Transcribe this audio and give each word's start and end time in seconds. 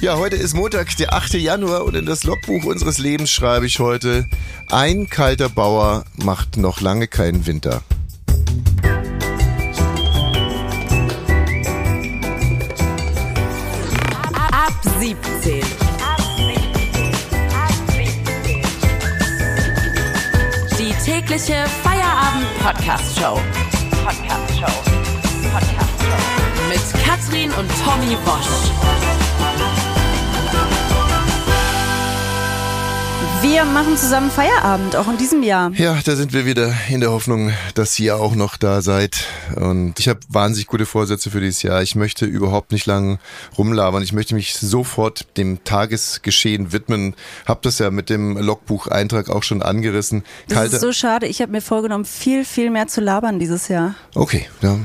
Ja, 0.00 0.16
heute 0.16 0.36
ist 0.36 0.54
Montag, 0.54 0.96
der 0.98 1.12
8. 1.12 1.34
Januar 1.34 1.84
und 1.84 1.96
in 1.96 2.06
das 2.06 2.22
Logbuch 2.22 2.62
unseres 2.62 2.98
Lebens 2.98 3.32
schreibe 3.32 3.66
ich 3.66 3.80
heute, 3.80 4.28
ein 4.70 5.08
kalter 5.10 5.48
Bauer 5.48 6.04
macht 6.22 6.56
noch 6.56 6.80
lange 6.80 7.08
keinen 7.08 7.46
Winter. 7.46 7.82
Ab 14.52 14.72
17. 15.00 15.62
Die 20.78 20.94
tägliche 21.04 21.64
Feierabend-Podcast-Show. 21.82 23.40
Podcast-Show. 24.04 24.82
Podcast-Show. 25.52 26.68
Mit 26.68 27.04
Katrin 27.04 27.50
und 27.50 27.68
Tommy 27.84 28.16
Bosch. 28.24 29.17
Wir 33.40 33.64
machen 33.64 33.96
zusammen 33.96 34.32
Feierabend, 34.32 34.96
auch 34.96 35.06
in 35.06 35.16
diesem 35.16 35.44
Jahr. 35.44 35.70
Ja, 35.74 35.96
da 36.04 36.16
sind 36.16 36.32
wir 36.32 36.44
wieder 36.44 36.74
in 36.88 37.00
der 37.00 37.12
Hoffnung, 37.12 37.52
dass 37.74 37.96
ihr 38.00 38.16
auch 38.16 38.34
noch 38.34 38.56
da 38.56 38.82
seid. 38.82 39.26
Und 39.54 40.00
ich 40.00 40.08
habe 40.08 40.18
wahnsinnig 40.28 40.66
gute 40.66 40.86
Vorsätze 40.86 41.30
für 41.30 41.40
dieses 41.40 41.62
Jahr. 41.62 41.80
Ich 41.80 41.94
möchte 41.94 42.26
überhaupt 42.26 42.72
nicht 42.72 42.86
lang 42.86 43.20
rumlabern. 43.56 44.02
Ich 44.02 44.12
möchte 44.12 44.34
mich 44.34 44.56
sofort 44.56 45.36
dem 45.36 45.62
Tagesgeschehen 45.62 46.72
widmen. 46.72 47.14
Hab 47.46 47.62
das 47.62 47.78
ja 47.78 47.92
mit 47.92 48.10
dem 48.10 48.36
Logbucheintrag 48.36 49.30
auch 49.30 49.44
schon 49.44 49.62
angerissen. 49.62 50.24
Das 50.48 50.72
ist 50.72 50.80
so 50.80 50.92
schade. 50.92 51.26
Ich 51.26 51.40
habe 51.40 51.52
mir 51.52 51.62
vorgenommen, 51.62 52.06
viel, 52.06 52.44
viel 52.44 52.70
mehr 52.70 52.88
zu 52.88 53.00
labern 53.00 53.38
dieses 53.38 53.68
Jahr. 53.68 53.94
Okay, 54.16 54.46
ja, 54.62 54.76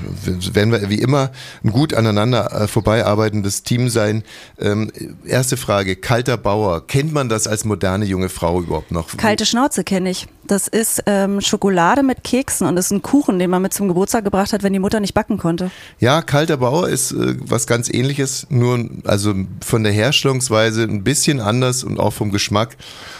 werden 0.53 0.71
wir 0.71 0.89
wie 0.91 0.99
immer 0.99 1.31
ein 1.63 1.71
gut 1.71 1.95
aneinander 1.95 2.51
äh, 2.51 2.67
vorbeiarbeitendes 2.67 3.63
Team 3.63 3.89
sein. 3.89 4.23
Ähm, 4.59 4.91
erste 5.25 5.57
Frage, 5.57 5.95
kalter 5.95 6.37
Bauer. 6.37 6.85
Kennt 6.85 7.13
man 7.13 7.29
das 7.29 7.47
als 7.47 7.65
moderne 7.65 8.05
junge 8.05 8.29
Frau? 8.29 8.42
Frau 8.43 8.59
überhaupt 8.59 8.91
noch? 8.91 9.07
Kalte 9.15 9.45
Schnauze 9.45 9.85
kenne 9.85 10.09
ich. 10.09 10.27
Das 10.45 10.67
ist 10.67 11.03
ähm, 11.05 11.39
Schokolade 11.39 12.03
mit 12.03 12.25
Keksen 12.25 12.67
und 12.67 12.75
das 12.75 12.87
ist 12.87 12.91
ein 12.91 13.01
Kuchen, 13.01 13.39
den 13.39 13.49
man 13.49 13.61
mit 13.61 13.73
zum 13.73 13.87
Geburtstag 13.87 14.25
gebracht 14.25 14.51
hat, 14.51 14.63
wenn 14.63 14.73
die 14.73 14.79
Mutter 14.79 14.99
nicht 14.99 15.13
backen 15.13 15.37
konnte. 15.37 15.71
Ja, 15.99 16.21
kalter 16.21 16.57
Bauer 16.57 16.89
ist 16.89 17.13
äh, 17.13 17.37
was 17.39 17.67
ganz 17.67 17.89
ähnliches, 17.89 18.47
nur 18.49 18.85
also 19.05 19.33
von 19.65 19.85
der 19.85 19.93
Herstellungsweise 19.93 20.83
ein 20.83 21.05
bisschen 21.05 21.39
anders 21.39 21.85
und 21.85 22.01
auch 22.01 22.11
vom 22.11 22.31
Geschmack 22.31 22.75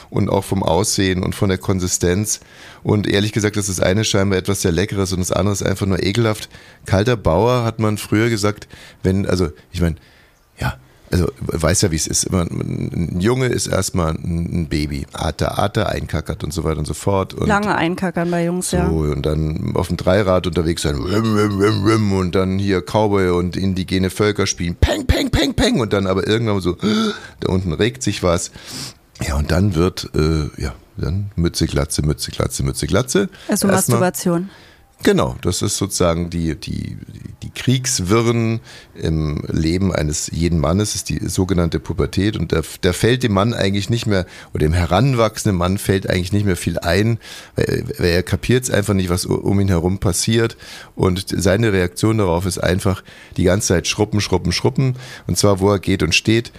und 0.10 0.28
auch 0.28 0.44
vom 0.44 0.62
Aussehen 0.62 1.24
und 1.24 1.36
von 1.36 1.48
der 1.48 1.58
Konsistenz. 1.58 2.42
Und 2.84 3.08
ehrlich 3.08 3.32
gesagt, 3.32 3.56
das 3.56 3.70
ist 3.70 3.82
eine 3.82 4.04
scheinbar 4.04 4.40
etwas 4.40 4.62
sehr 4.62 4.74
Leckeres 4.74 5.14
und 5.14 5.20
das 5.20 5.32
andere 5.32 5.54
ist 5.54 5.64
einfach 5.64 5.86
nur 5.86 6.04
ekelhaft. 6.04 6.50
Kalter 6.86 7.16
Bauer 7.16 7.64
hat 7.64 7.80
man 7.80 7.98
früher 7.98 8.30
gesagt, 8.30 8.68
wenn, 9.04 9.26
also 9.26 9.52
ich 9.72 9.80
meine, 9.80 9.96
ja, 10.60 10.78
also 11.14 11.28
weiß 11.42 11.84
ja, 11.84 11.92
wie 11.92 11.96
es 11.96 12.08
ist. 12.08 12.34
ein 12.34 13.20
Junge 13.20 13.46
ist 13.46 13.68
erstmal 13.68 14.16
ein 14.16 14.68
Baby. 14.68 15.06
Ater, 15.14 15.60
Ater, 15.60 15.90
einkackert 15.90 16.44
und 16.44 16.52
so 16.52 16.64
weiter 16.64 16.80
und 16.80 16.88
so 16.88 16.96
fort. 16.96 17.36
Und 17.36 17.48
Lange 17.48 17.76
einkackern 17.76 18.32
bei 18.32 18.46
Jungs, 18.46 18.72
so, 18.72 18.78
ja. 18.78 18.88
Und 18.88 19.24
dann 19.24 19.76
auf 19.76 19.90
dem 19.90 19.98
Dreirad 19.98 20.48
unterwegs 20.48 20.82
sein. 20.82 20.96
Und 20.96 22.32
dann 22.34 22.58
hier 22.58 22.82
Cowboy 22.82 23.30
und 23.30 23.56
indigene 23.56 24.10
Völker 24.10 24.48
spielen. 24.48 24.76
Peng, 24.76 25.06
peng, 25.06 25.30
peng, 25.30 25.54
peng. 25.54 25.80
Und 25.80 25.94
dann 25.94 26.08
aber 26.08 26.28
irgendwann 26.28 26.60
so, 26.62 26.78
da 27.40 27.50
unten 27.54 27.74
regt 27.74 28.02
sich 28.02 28.24
was. 28.24 28.52
Ja, 29.22 29.36
und 29.36 29.52
dann 29.52 29.76
wird, 29.76 30.10
äh, 30.16 30.50
ja, 30.60 30.74
dann 30.98 31.32
Mütze, 31.36 31.68
Glatze, 31.68 32.02
Mütze, 32.02 32.32
Glatze, 32.32 32.64
Mütze, 32.64 32.88
Glatze. 32.88 33.30
Also 33.48 33.68
Masturbation. 33.68 34.50
Genau, 35.04 35.36
das 35.42 35.62
ist 35.62 35.76
sozusagen 35.76 36.30
die, 36.30 36.56
die, 36.56 36.98
die 37.44 37.50
Kriegswirren 37.50 38.62
im 38.96 39.44
Leben 39.50 39.94
eines 39.94 40.32
jeden 40.32 40.60
Mannes, 40.60 40.96
ist 40.96 41.10
die 41.10 41.20
sogenannte 41.28 41.82
Pubertät. 41.82 42.38
Und 42.38 42.54
da, 42.54 42.62
da 42.80 42.94
fällt 42.94 43.24
dem 43.24 43.34
Mann 43.34 43.54
eigentlich 43.54 43.90
nicht 43.90 44.06
mehr, 44.06 44.26
oder 44.54 44.66
dem 44.66 44.72
heranwachsenden 44.72 45.58
Mann 45.58 45.78
fällt 45.78 46.10
eigentlich 46.10 46.32
nicht 46.32 46.46
mehr 46.46 46.56
viel 46.56 46.80
ein, 46.80 47.20
weil, 47.58 47.84
weil 47.98 48.10
er 48.12 48.24
kapiert 48.24 48.64
es 48.64 48.72
einfach 48.72 48.94
nicht, 48.94 49.10
was 49.10 49.26
um 49.26 49.60
ihn 49.60 49.68
herum 49.68 50.00
passiert. 50.00 50.56
Und 50.96 51.26
seine 51.28 51.74
Reaktion 51.74 52.20
darauf 52.20 52.46
ist 52.46 52.60
einfach 52.60 53.04
die 53.36 53.44
ganze 53.44 53.68
Zeit 53.68 53.88
schruppen, 53.88 54.22
schruppen, 54.22 54.54
schruppen. 54.54 54.96
Und 55.28 55.38
zwar, 55.38 55.60
wo 55.60 55.70
er 55.70 55.80
geht 55.80 56.02
und 56.02 56.16
steht. 56.16 56.54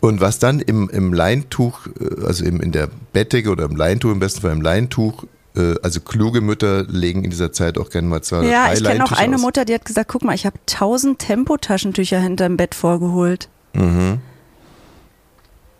Und 0.00 0.22
was 0.22 0.38
dann 0.38 0.60
im, 0.60 0.88
im 0.88 1.12
Leintuch, 1.12 1.86
äh, 1.86 2.24
also 2.24 2.46
im, 2.46 2.62
in 2.62 2.72
der 2.72 2.88
Bettdecke 3.12 3.50
oder 3.50 3.64
im 3.66 3.76
Leintuch, 3.76 4.10
im 4.10 4.20
besten 4.20 4.40
Fall 4.40 4.52
im 4.52 4.62
Leintuch, 4.62 5.26
also 5.54 6.00
kluge 6.00 6.40
Mütter 6.40 6.84
legen 6.84 7.24
in 7.24 7.30
dieser 7.30 7.52
Zeit 7.52 7.76
auch 7.76 7.90
gerne 7.90 8.06
mal 8.08 8.22
zwei 8.22 8.44
Ja, 8.44 8.66
drei 8.66 8.74
ich 8.74 8.84
kenne 8.84 9.04
auch 9.04 9.12
eine 9.12 9.34
aus. 9.36 9.42
Mutter, 9.42 9.64
die 9.64 9.74
hat 9.74 9.84
gesagt, 9.84 10.08
guck 10.08 10.22
mal, 10.22 10.34
ich 10.34 10.46
habe 10.46 10.56
tausend 10.66 11.18
Tempotaschentücher 11.18 12.20
hinterm 12.20 12.56
Bett 12.56 12.74
vorgeholt. 12.74 13.48
Mhm. 13.72 14.18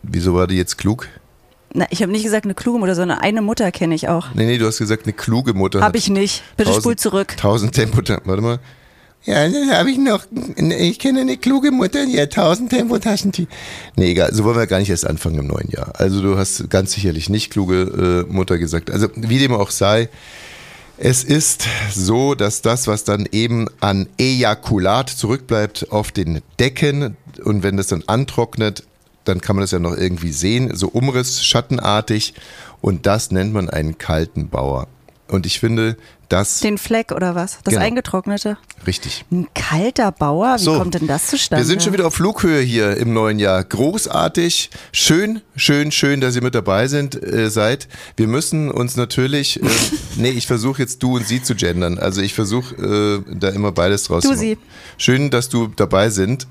Wieso 0.02 0.34
war 0.34 0.46
die 0.46 0.56
jetzt 0.56 0.76
klug? 0.76 1.08
Na, 1.72 1.86
ich 1.90 2.02
habe 2.02 2.10
nicht 2.10 2.24
gesagt 2.24 2.46
eine 2.46 2.54
kluge 2.54 2.80
Mutter, 2.80 2.96
sondern 2.96 3.18
eine 3.18 3.42
Mutter 3.42 3.70
kenne 3.70 3.94
ich 3.94 4.08
auch. 4.08 4.34
Nee, 4.34 4.46
nee, 4.46 4.58
du 4.58 4.66
hast 4.66 4.78
gesagt 4.78 5.04
eine 5.04 5.12
kluge 5.12 5.54
Mutter. 5.54 5.82
Habe 5.82 5.98
ich 5.98 6.08
nicht. 6.10 6.42
Bitte 6.56 6.70
tausend, 6.70 6.82
spul 6.82 6.96
zurück. 6.96 7.36
Tausend 7.36 7.72
Tempotaschen. 7.74 8.22
Warte 8.24 8.42
mal. 8.42 8.58
Ja, 9.24 9.46
dann 9.48 9.70
habe 9.70 9.90
ich 9.90 9.98
noch, 9.98 10.24
ich 10.56 10.98
kenne 10.98 11.20
eine 11.20 11.36
kluge 11.36 11.70
Mutter, 11.70 12.06
die 12.06 12.18
hat 12.20 12.32
tausend 12.32 12.70
Tempotaschentücher. 12.70 13.48
Nee, 13.96 14.12
egal, 14.12 14.32
so 14.32 14.44
wollen 14.44 14.56
wir 14.56 14.66
gar 14.66 14.78
nicht 14.78 14.88
erst 14.88 15.06
anfangen 15.06 15.38
im 15.38 15.46
neuen 15.46 15.68
Jahr. 15.68 15.92
Also 15.98 16.22
du 16.22 16.38
hast 16.38 16.70
ganz 16.70 16.92
sicherlich 16.92 17.28
nicht 17.28 17.50
kluge 17.50 18.26
äh, 18.26 18.32
Mutter 18.32 18.56
gesagt. 18.56 18.90
Also 18.90 19.08
wie 19.14 19.38
dem 19.38 19.52
auch 19.52 19.70
sei, 19.70 20.08
es 20.96 21.22
ist 21.24 21.64
so, 21.94 22.34
dass 22.34 22.62
das, 22.62 22.86
was 22.86 23.04
dann 23.04 23.26
eben 23.30 23.66
an 23.80 24.06
Ejakulat 24.18 25.10
zurückbleibt 25.10 25.90
auf 25.90 26.12
den 26.12 26.40
Decken 26.58 27.16
und 27.44 27.62
wenn 27.62 27.76
das 27.76 27.88
dann 27.88 28.04
antrocknet, 28.06 28.84
dann 29.24 29.40
kann 29.40 29.56
man 29.56 29.62
das 29.62 29.70
ja 29.70 29.78
noch 29.78 29.96
irgendwie 29.96 30.32
sehen, 30.32 30.74
so 30.74 30.88
Umriss, 30.88 31.42
schattenartig 31.44 32.34
und 32.80 33.06
das 33.06 33.30
nennt 33.30 33.52
man 33.52 33.68
einen 33.68 33.98
kalten 33.98 34.48
Bauer. 34.48 34.88
Und 35.30 35.46
ich 35.46 35.60
finde, 35.60 35.96
das. 36.30 36.60
Den 36.60 36.78
Fleck 36.78 37.12
oder 37.12 37.34
was? 37.34 37.58
Das 37.64 37.74
genau. 37.74 37.84
Eingetrocknete? 37.84 38.56
Richtig. 38.86 39.24
Ein 39.30 39.48
kalter 39.54 40.12
Bauer? 40.12 40.56
Wie 40.58 40.62
so, 40.62 40.78
kommt 40.78 40.94
denn 40.94 41.06
das 41.06 41.26
zustande? 41.26 41.62
Wir 41.62 41.66
sind 41.66 41.82
schon 41.82 41.92
wieder 41.92 42.06
auf 42.06 42.14
Flughöhe 42.14 42.60
hier 42.60 42.96
im 42.96 43.12
neuen 43.12 43.38
Jahr. 43.38 43.62
Großartig. 43.62 44.70
Schön, 44.92 45.42
schön, 45.56 45.92
schön, 45.92 46.20
dass 46.20 46.36
ihr 46.36 46.42
mit 46.42 46.54
dabei 46.54 46.88
sind, 46.88 47.20
äh, 47.20 47.50
seid. 47.50 47.88
Wir 48.16 48.26
müssen 48.26 48.70
uns 48.70 48.96
natürlich, 48.96 49.62
äh, 49.62 49.66
nee, 50.16 50.30
ich 50.30 50.46
versuche 50.46 50.82
jetzt 50.82 51.02
du 51.02 51.16
und 51.16 51.26
sie 51.26 51.42
zu 51.42 51.54
gendern. 51.54 51.98
Also 51.98 52.22
ich 52.22 52.34
versuche 52.34 52.74
äh, 53.28 53.34
da 53.34 53.48
immer 53.48 53.72
beides 53.72 54.04
draus 54.04 54.22
du 54.22 54.34
sie. 54.34 54.56
Schön, 54.98 55.30
dass 55.30 55.48
du 55.48 55.68
dabei 55.68 56.10
sind. 56.10 56.46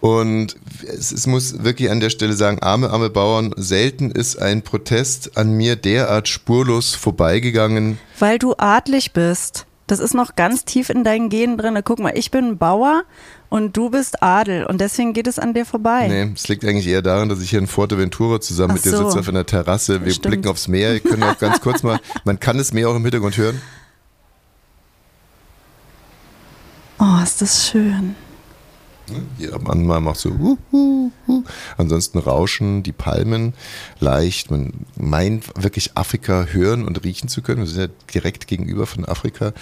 Und 0.00 0.56
es, 0.86 1.10
es, 1.10 1.26
muss 1.26 1.64
wirklich 1.64 1.90
an 1.90 2.00
der 2.00 2.10
Stelle 2.10 2.34
sagen, 2.34 2.58
arme, 2.60 2.90
arme 2.90 3.10
Bauern, 3.10 3.52
selten 3.56 4.10
ist 4.10 4.36
ein 4.40 4.62
Protest 4.62 5.36
an 5.36 5.52
mir 5.52 5.74
derart 5.74 6.28
spurlos 6.28 6.94
vorbeigegangen. 6.94 7.98
Weil 8.18 8.38
du 8.38 8.54
adlig 8.56 9.12
bist. 9.12 9.66
Das 9.86 10.00
ist 10.00 10.14
noch 10.14 10.34
ganz 10.34 10.64
tief 10.64 10.90
in 10.90 11.04
deinen 11.04 11.28
Genen 11.28 11.56
drin. 11.56 11.78
Guck 11.84 12.00
mal, 12.00 12.12
ich 12.16 12.32
bin 12.32 12.44
ein 12.46 12.58
Bauer 12.58 13.04
und 13.48 13.76
du 13.76 13.90
bist 13.90 14.22
Adel 14.22 14.66
und 14.66 14.80
deswegen 14.80 15.12
geht 15.12 15.28
es 15.28 15.38
an 15.38 15.54
dir 15.54 15.64
vorbei. 15.64 16.08
Nee, 16.08 16.32
es 16.34 16.48
liegt 16.48 16.64
eigentlich 16.64 16.88
eher 16.88 17.02
daran, 17.02 17.28
dass 17.28 17.40
ich 17.40 17.50
hier 17.50 17.60
in 17.60 17.68
Forteventura 17.68 18.40
zusammen 18.40 18.72
Ach 18.72 18.74
mit 18.74 18.84
dir 18.84 18.90
so. 18.90 19.04
sitze 19.04 19.20
auf 19.20 19.28
einer 19.28 19.46
Terrasse. 19.46 20.04
Wir 20.04 20.12
Stimmt. 20.12 20.32
blicken 20.32 20.48
aufs 20.48 20.66
Meer. 20.66 20.92
Wir 20.94 21.00
können 21.00 21.22
auch 21.22 21.38
ganz 21.38 21.60
kurz 21.60 21.84
mal, 21.84 22.00
man 22.24 22.40
kann 22.40 22.58
das 22.58 22.72
Meer 22.72 22.88
auch 22.90 22.96
im 22.96 23.02
Hintergrund 23.02 23.36
hören. 23.36 23.62
Oh, 26.98 27.22
ist 27.22 27.40
das 27.40 27.68
schön. 27.68 28.16
Ne? 29.08 29.22
Jeder 29.38 29.58
Mann 29.58 29.86
macht 29.86 30.18
so, 30.18 30.30
uh, 30.30 30.58
uh, 30.72 31.10
uh. 31.28 31.44
ansonsten 31.76 32.18
rauschen 32.18 32.82
die 32.82 32.92
Palmen 32.92 33.54
leicht. 34.00 34.50
Man 34.50 34.72
meint 34.96 35.44
wirklich 35.62 35.96
Afrika 35.96 36.46
hören 36.50 36.86
und 36.86 37.04
riechen 37.04 37.28
zu 37.28 37.42
können. 37.42 37.60
Wir 37.60 37.66
sind 37.66 37.80
ja 37.80 37.94
direkt 38.12 38.46
gegenüber 38.46 38.86
von 38.86 39.04
Afrika. 39.04 39.52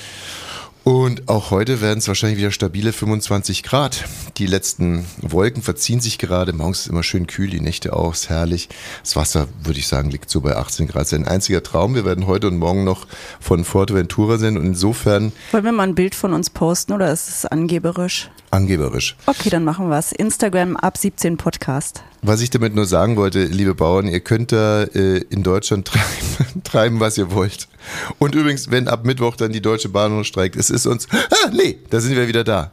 Und 0.85 1.31
auch 1.31 1.51
heute 1.51 1.81
werden 1.81 2.01
es 2.01 2.09
wahrscheinlich 2.09 2.39
wieder 2.39 2.51
stabile 2.51 2.93
25 2.93 3.63
Grad. 3.63 4.05
Die 4.37 4.47
letzten 4.47 5.07
Wolken 5.23 5.63
verziehen 5.63 6.01
sich 6.01 6.19
gerade. 6.19 6.53
Morgens 6.53 6.81
ist 6.81 6.87
immer 6.89 7.03
schön 7.03 7.27
kühl, 7.27 7.49
die 7.49 7.61
Nächte 7.61 7.97
auch, 7.97 8.13
ist 8.13 8.29
herrlich. 8.29 8.69
Das 9.03 9.17
Wasser, 9.17 9.49
würde 9.63 9.79
ich 9.79 9.87
sagen, 9.87 10.11
liegt 10.11 10.29
so 10.29 10.43
bei 10.43 10.57
18 10.57 10.87
Grad. 10.87 11.05
Das 11.05 11.15
ein 11.15 11.27
einziger 11.27 11.63
Traum. 11.63 11.95
Wir 11.95 12.05
werden 12.05 12.27
heute 12.27 12.49
und 12.49 12.59
morgen 12.59 12.85
noch 12.85 13.07
von 13.41 13.65
Forteventura 13.65 14.37
sehen 14.37 14.59
und 14.59 14.67
insofern. 14.67 15.33
Wollen 15.53 15.65
wir 15.65 15.73
mal 15.73 15.85
ein 15.85 15.95
Bild 15.95 16.15
von 16.15 16.35
uns 16.35 16.51
posten 16.51 16.93
oder 16.93 17.11
ist 17.11 17.31
es 17.31 17.47
angeberisch? 17.47 18.31
Angeberisch. 18.55 19.17
Okay, 19.27 19.51
dann 19.51 19.65
machen 19.65 19.89
wir 19.91 19.99
es. 19.99 20.13
Instagram 20.13 20.77
ab 20.77 20.97
17 20.97 21.37
Podcast. 21.37 22.05
Was 22.23 22.41
ich 22.41 22.51
damit 22.51 22.75
nur 22.75 22.87
sagen 22.87 23.17
wollte, 23.17 23.45
liebe 23.47 23.75
Bauern, 23.75 24.07
ihr 24.07 24.21
könnt 24.21 24.53
da 24.53 24.85
äh, 24.85 25.19
in 25.29 25.43
Deutschland 25.43 25.89
treiben, 25.89 26.63
treiben, 26.63 27.01
was 27.01 27.19
ihr 27.19 27.33
wollt. 27.33 27.67
Und 28.21 28.37
übrigens, 28.37 28.71
wenn 28.71 28.87
ab 28.87 29.05
Mittwoch 29.05 29.35
dann 29.35 29.51
die 29.51 29.61
Deutsche 29.61 29.89
Bahn 29.89 30.25
streikt, 30.25 30.55
es 30.55 30.71
ist 30.71 30.87
uns, 30.87 31.09
ah, 31.13 31.51
nee, 31.53 31.79
da 31.91 31.99
sind 31.99 32.15
wir 32.15 32.29
wieder 32.29 32.45
da. 32.45 32.71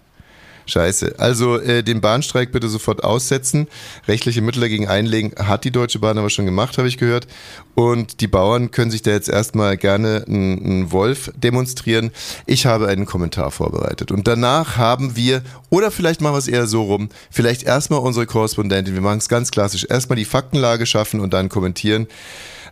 Scheiße. 0.71 1.15
Also 1.18 1.59
äh, 1.59 1.83
den 1.83 2.01
Bahnstreik 2.01 2.51
bitte 2.51 2.69
sofort 2.69 3.03
aussetzen. 3.03 3.68
Rechtliche 4.07 4.41
Mittel 4.41 4.62
dagegen 4.62 4.88
einlegen 4.88 5.33
hat 5.38 5.63
die 5.63 5.71
Deutsche 5.71 6.00
Bahn 6.00 6.18
aber 6.18 6.29
schon 6.29 6.45
gemacht, 6.45 6.77
habe 6.77 6.88
ich 6.88 6.97
gehört. 6.97 7.27
Und 7.75 8.21
die 8.21 8.27
Bauern 8.27 8.71
können 8.71 8.91
sich 8.91 9.01
da 9.01 9.12
jetzt 9.12 9.29
erstmal 9.29 9.77
gerne 9.77 10.23
einen 10.27 10.91
Wolf 10.91 11.31
demonstrieren. 11.35 12.12
Ich 12.45 12.65
habe 12.65 12.88
einen 12.88 13.06
Kommentar 13.06 13.51
vorbereitet. 13.51 14.12
Und 14.12 14.27
danach 14.27 14.77
haben 14.77 15.15
wir, 15.15 15.41
oder 15.69 15.91
vielleicht 15.91 16.21
machen 16.21 16.33
wir 16.33 16.39
es 16.39 16.47
eher 16.47 16.68
so 16.68 16.83
rum, 16.83 17.09
vielleicht 17.29 17.63
erstmal 17.63 18.00
unsere 18.00 18.25
Korrespondentin, 18.25 18.94
wir 18.94 19.01
machen 19.01 19.19
es 19.19 19.29
ganz 19.29 19.51
klassisch, 19.51 19.85
erstmal 19.89 20.17
die 20.17 20.25
Faktenlage 20.25 20.85
schaffen 20.85 21.19
und 21.19 21.33
dann 21.33 21.50
kommentieren. 21.50 22.07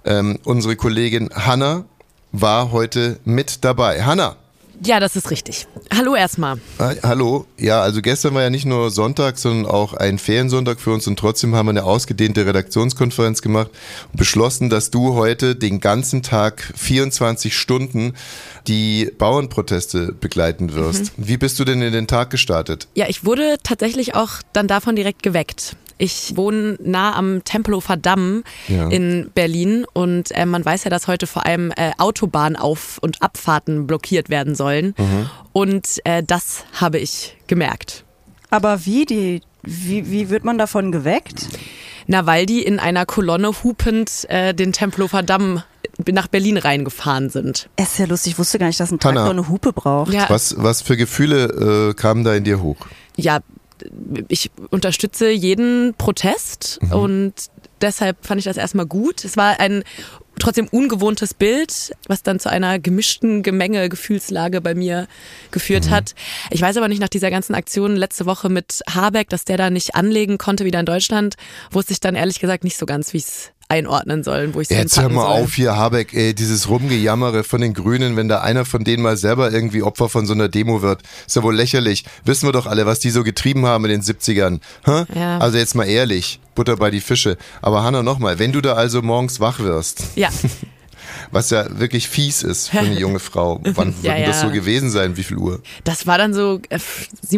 Ähm, 0.06 0.40
unsere 0.44 0.76
Kollegin 0.76 1.30
Hanna 1.34 1.86
war 2.32 2.72
heute 2.72 3.20
mit 3.26 3.64
dabei. 3.64 4.04
Hanna. 4.04 4.38
Ja, 4.82 5.00
das 5.00 5.16
ist 5.16 5.30
richtig. 5.30 5.68
Hallo 5.94 6.16
erstmal. 6.16 6.60
Hallo. 6.80 7.46
Ja, 7.58 7.82
also 7.82 8.02
gestern 8.02 8.34
war 8.34 8.44
ja 8.44 8.50
nicht 8.50 8.66
nur 8.66 8.92
Sonntag, 8.92 9.38
sondern 9.38 9.70
auch 9.70 9.94
ein 9.94 10.18
Feriensonntag 10.18 10.80
für 10.80 10.92
uns 10.92 11.06
und 11.08 11.20
trotzdem 11.20 11.54
haben 11.56 11.66
wir 11.66 11.72
eine 11.72 11.84
ausgedehnte 11.84 12.46
Redaktionskonferenz 12.46 13.42
gemacht 13.42 13.72
und 14.12 14.18
beschlossen, 14.18 14.70
dass 14.70 14.90
du 14.90 15.16
heute 15.16 15.56
den 15.56 15.82
ganzen 15.82 16.24
Tag 16.24 16.72
24 16.78 17.58
Stunden 17.58 18.14
die 18.68 19.12
Bauernproteste 19.18 20.14
begleiten 20.14 20.74
wirst. 20.74 21.18
Mhm. 21.18 21.28
Wie 21.28 21.38
bist 21.38 21.60
du 21.60 21.66
denn 21.66 21.82
in 21.82 21.92
den 21.92 22.08
Tag 22.08 22.30
gestartet? 22.30 22.88
Ja, 22.96 23.08
ich 23.10 23.26
wurde 23.26 23.58
tatsächlich 23.62 24.16
auch 24.16 24.42
dann 24.54 24.68
davon 24.68 24.96
direkt 24.96 25.24
geweckt. 25.24 25.76
Ich 26.00 26.38
wohne 26.38 26.78
nah 26.82 27.16
am 27.16 27.44
Tempelhofer 27.44 27.98
Damm 27.98 28.44
ja. 28.70 28.88
in 28.88 29.30
Berlin 29.36 29.86
und 29.94 30.32
äh, 30.32 30.46
man 30.46 30.64
weiß 30.64 30.86
ja, 30.86 30.90
dass 30.90 31.08
heute 31.08 31.28
vor 31.28 31.46
allem 31.46 31.72
äh, 31.76 31.92
Autobahnauf- 31.98 33.00
und 33.00 33.22
Abfahrten 33.22 33.86
blockiert 33.86 34.30
werden 34.30 34.56
sollen. 34.56 34.96
Mhm. 34.98 35.30
Und 35.52 36.00
äh, 36.06 36.24
das 36.26 36.64
habe 36.74 37.00
ich 37.00 37.38
gemerkt. 37.48 38.06
Aber 38.50 38.86
wie, 38.86 39.06
die, 39.06 39.42
wie, 39.62 40.10
wie 40.10 40.30
wird 40.30 40.46
man 40.46 40.58
davon 40.58 40.92
geweckt? 40.92 41.50
Na, 42.08 42.26
weil 42.26 42.46
die 42.46 42.64
in 42.64 42.80
einer 42.80 43.06
Kolonne 43.06 43.52
hupend 43.64 44.26
äh, 44.30 44.54
den 44.54 44.74
Tempelhofer 44.74 45.22
Damm 45.22 45.62
nach 46.10 46.28
Berlin 46.28 46.58
reingefahren 46.58 47.30
sind. 47.30 47.70
Es 47.76 47.92
ist 47.92 48.00
ja 48.00 48.06
lustig, 48.06 48.34
ich 48.34 48.40
wusste 48.40 48.58
gar 48.58 48.68
nicht, 48.68 48.80
dass 48.80 48.92
ein 48.92 49.00
Traktor 49.00 49.30
eine 49.30 49.50
Hupe 49.50 49.74
braucht. 49.74 50.14
Ja. 50.14 50.26
Was, 50.30 50.56
was 50.58 50.82
für 50.82 50.96
Gefühle 50.96 51.90
äh, 51.90 51.94
kamen 51.94 52.24
da 52.24 52.34
in 52.36 52.46
dir 52.46 52.62
hoch? 52.62 52.78
Ja, 53.18 53.40
ich 54.28 54.52
unterstütze 54.70 55.30
jeden 55.30 55.94
Protest 55.98 56.80
mhm. 56.82 56.92
und 56.92 57.34
deshalb 57.82 58.26
fand 58.26 58.40
ich 58.40 58.46
das 58.46 58.58
erstmal 58.58 58.86
gut. 58.86 59.24
Es 59.24 59.38
war 59.38 59.60
ein 59.60 59.84
trotzdem 60.40 60.68
ungewohntes 60.70 61.34
Bild, 61.34 61.92
was 62.08 62.24
dann 62.24 62.40
zu 62.40 62.50
einer 62.50 62.80
gemischten 62.80 63.44
Gemenge 63.44 63.90
Gefühlslage 63.90 64.62
bei 64.62 64.74
mir 64.74 65.08
geführt 65.52 65.88
mhm. 65.88 65.92
hat. 65.92 66.16
Ich 66.50 66.62
weiß 66.62 66.78
aber 66.78 66.88
nicht 66.88 67.02
nach 67.02 67.10
dieser 67.10 67.30
ganzen 67.30 67.56
Aktion 67.56 67.96
letzte 67.96 68.26
Woche 68.26 68.50
mit 68.50 68.82
Habeck, 68.90 69.30
dass 69.30 69.46
der 69.46 69.58
da 69.58 69.70
nicht 69.70 69.96
anlegen 69.96 70.38
konnte 70.38 70.66
wieder 70.66 70.80
in 70.80 70.86
Deutschland, 70.86 71.36
wusste 71.72 71.94
ich 71.94 72.00
dann 72.00 72.16
ehrlich 72.16 72.40
gesagt 72.40 72.64
nicht 72.64 72.78
so 72.78 72.86
ganz, 72.86 73.14
wie 73.14 73.18
es 73.18 73.52
einordnen 73.70 74.24
sollen, 74.24 74.56
wo 74.56 74.62
ich 74.62 74.70
Jetzt 74.70 75.00
hör 75.00 75.10
mal 75.10 75.22
soll. 75.22 75.44
auf 75.44 75.54
hier, 75.54 75.76
Habeck, 75.76 76.14
ey, 76.14 76.34
dieses 76.34 76.70
Rumgejammere 76.70 77.44
von 77.44 77.62
den 77.62 77.76
Grünen, 77.76 78.16
wenn 78.16 78.28
da 78.28 78.42
einer 78.42 78.66
von 78.66 78.84
denen 78.84 79.04
mal 79.04 79.16
selber 79.16 79.52
irgendwie 79.52 79.84
Opfer 79.84 80.10
von 80.10 80.26
so 80.26 80.34
einer 80.34 80.50
Demo 80.50 80.82
wird, 80.82 81.04
ist 81.28 81.36
ja 81.36 81.44
wohl 81.44 81.56
lächerlich. 81.56 82.04
Wissen 82.26 82.48
wir 82.48 82.52
doch 82.52 82.66
alle, 82.66 82.88
was 82.88 83.00
die 83.00 83.12
so 83.12 83.24
getrieben 83.24 83.68
haben 83.68 83.86
in 83.86 83.92
den 83.92 84.02
70ern. 84.02 84.60
Hä? 84.86 85.06
Ja. 85.14 85.38
Also 85.38 85.60
jetzt 85.60 85.76
mal 85.76 85.86
ehrlich, 85.86 86.40
Butter 86.56 86.78
bei 86.78 86.90
die 86.90 87.00
Fische. 87.00 87.38
Aber 87.62 87.84
Hanna, 87.84 88.02
nochmal, 88.02 88.40
wenn 88.40 88.52
du 88.52 88.60
da 88.62 88.74
also 88.74 89.04
morgens 89.04 89.40
wach 89.40 89.60
wirst. 89.60 90.04
Ja. 90.16 90.30
was 91.32 91.50
ja 91.50 91.80
wirklich 91.80 92.10
fies 92.10 92.44
ist 92.44 92.70
für 92.70 92.80
eine 92.80 93.00
junge 93.00 93.20
Frau. 93.20 93.60
Wann 93.64 93.94
ja, 94.02 94.14
wird 94.14 94.20
ja. 94.20 94.28
das 94.28 94.42
so 94.42 94.50
gewesen 94.50 94.90
sein? 94.90 95.18
Wie 95.18 95.24
viel 95.24 95.38
Uhr? 95.38 95.62
Das 95.84 96.08
war 96.08 96.18
dann 96.18 96.34
so 96.34 96.60
äh, 96.70 96.78
7.30 97.28 97.38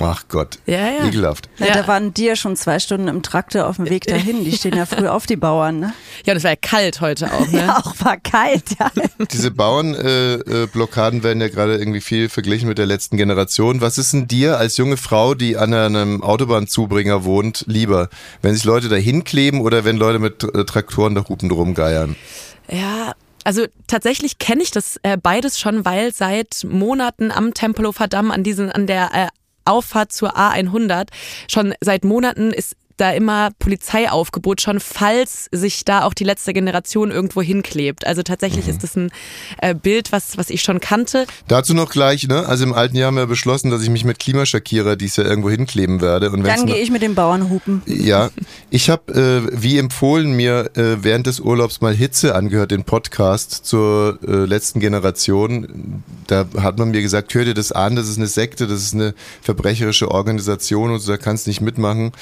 Uhr. 0.00 0.06
Ach 0.06 0.24
Gott, 0.28 0.58
ja, 0.66 0.90
ja. 0.90 1.06
ekelhaft. 1.06 1.48
Ja, 1.58 1.74
da 1.74 1.86
waren 1.86 2.14
die 2.14 2.24
ja 2.24 2.36
schon 2.36 2.56
zwei 2.56 2.78
Stunden 2.78 3.08
im 3.08 3.22
Traktor 3.22 3.66
auf 3.66 3.76
dem 3.76 3.88
Weg 3.88 4.06
dahin. 4.06 4.44
Die 4.44 4.52
stehen 4.52 4.76
ja 4.76 4.86
früh 4.86 5.06
auf, 5.06 5.26
die 5.26 5.36
Bauern. 5.36 5.80
Ne? 5.80 5.92
Ja, 6.24 6.32
und 6.32 6.38
es 6.38 6.44
war 6.44 6.52
ja 6.52 6.56
kalt 6.56 7.00
heute 7.00 7.32
auch. 7.32 7.48
Ne? 7.48 7.54
Ja, 7.64 7.78
auch 7.78 7.94
war 8.00 8.16
kalt, 8.16 8.64
ja. 8.78 8.90
Diese 9.32 9.50
Bauernblockaden 9.50 11.18
äh, 11.18 11.22
äh, 11.22 11.24
werden 11.24 11.40
ja 11.40 11.48
gerade 11.48 11.76
irgendwie 11.76 12.00
viel 12.00 12.28
verglichen 12.28 12.68
mit 12.68 12.78
der 12.78 12.86
letzten 12.86 13.16
Generation. 13.16 13.80
Was 13.80 13.96
ist 13.96 14.12
denn 14.12 14.26
dir 14.26 14.58
als 14.58 14.76
junge 14.76 14.96
Frau, 14.96 15.34
die 15.34 15.56
an 15.56 15.72
einem 15.72 16.22
Autobahnzubringer 16.22 17.24
wohnt, 17.24 17.64
lieber? 17.68 18.08
Wenn 18.42 18.54
sich 18.54 18.64
Leute 18.64 18.88
da 18.88 18.96
hinkleben 18.96 19.60
oder 19.60 19.84
wenn 19.84 19.96
Leute 19.96 20.18
mit 20.18 20.42
äh, 20.42 20.64
Traktoren 20.64 21.14
da 21.14 21.24
hupen 21.28 21.48
drum 21.48 21.74
geiern? 21.74 22.16
Ja, 22.70 23.12
also 23.44 23.66
tatsächlich 23.86 24.38
kenne 24.38 24.62
ich 24.62 24.70
das 24.70 24.98
äh, 25.02 25.16
beides 25.16 25.60
schon, 25.60 25.84
weil 25.84 26.12
seit 26.14 26.64
Monaten 26.64 27.30
am 27.30 27.52
Tempelhofer 27.52 28.08
Damm 28.08 28.30
an 28.30 28.42
diesen 28.42 28.72
an 28.72 28.86
der 28.86 29.10
äh, 29.14 29.26
Auffahrt 29.66 30.12
zur 30.12 30.36
A100 30.36 31.08
schon 31.50 31.74
seit 31.80 32.04
Monaten 32.04 32.50
ist 32.50 32.76
da 32.96 33.12
immer 33.12 33.50
Polizeiaufgebot 33.58 34.60
schon, 34.60 34.80
falls 34.80 35.48
sich 35.50 35.84
da 35.84 36.02
auch 36.04 36.14
die 36.14 36.24
letzte 36.24 36.52
Generation 36.52 37.10
irgendwo 37.10 37.42
hinklebt. 37.42 38.06
Also 38.06 38.22
tatsächlich 38.22 38.66
mhm. 38.66 38.70
ist 38.70 38.82
das 38.82 38.96
ein 38.96 39.10
äh, 39.60 39.74
Bild, 39.74 40.12
was, 40.12 40.38
was 40.38 40.50
ich 40.50 40.62
schon 40.62 40.80
kannte. 40.80 41.26
Dazu 41.48 41.74
noch 41.74 41.90
gleich, 41.90 42.26
ne? 42.28 42.46
Also 42.46 42.64
im 42.64 42.72
alten 42.72 42.96
Jahr 42.96 43.08
haben 43.08 43.16
wir 43.16 43.26
beschlossen, 43.26 43.70
dass 43.70 43.82
ich 43.82 43.90
mich 43.90 44.04
mit 44.04 44.18
Klimaschakierer 44.18 44.96
dies 44.96 45.16
Jahr 45.16 45.26
irgendwo 45.26 45.50
hinkleben 45.50 46.00
werde. 46.00 46.30
Und 46.30 46.44
Dann 46.44 46.66
gehe 46.66 46.80
ich 46.80 46.90
mit 46.90 47.02
den 47.02 47.14
Bauernhupen. 47.14 47.82
Ja, 47.86 48.30
ich 48.70 48.90
habe, 48.90 49.12
äh, 49.12 49.62
wie 49.62 49.78
empfohlen, 49.78 50.32
mir 50.34 50.70
äh, 50.76 51.02
während 51.02 51.26
des 51.26 51.40
Urlaubs 51.40 51.80
mal 51.80 51.94
Hitze 51.94 52.34
angehört, 52.34 52.70
den 52.70 52.84
Podcast 52.84 53.64
zur 53.64 54.18
äh, 54.26 54.44
letzten 54.44 54.80
Generation. 54.80 56.02
Da 56.26 56.46
hat 56.60 56.78
man 56.78 56.90
mir 56.90 57.02
gesagt, 57.02 57.34
hör 57.34 57.44
dir 57.44 57.54
das 57.54 57.72
an, 57.72 57.96
das 57.96 58.08
ist 58.08 58.18
eine 58.18 58.26
Sekte, 58.26 58.66
das 58.66 58.82
ist 58.82 58.94
eine 58.94 59.14
verbrecherische 59.42 60.10
Organisation 60.10 60.90
und 60.90 61.00
so, 61.00 61.12
da 61.12 61.18
kannst 61.18 61.46
du 61.46 61.50
nicht 61.50 61.60
mitmachen. 61.60 62.12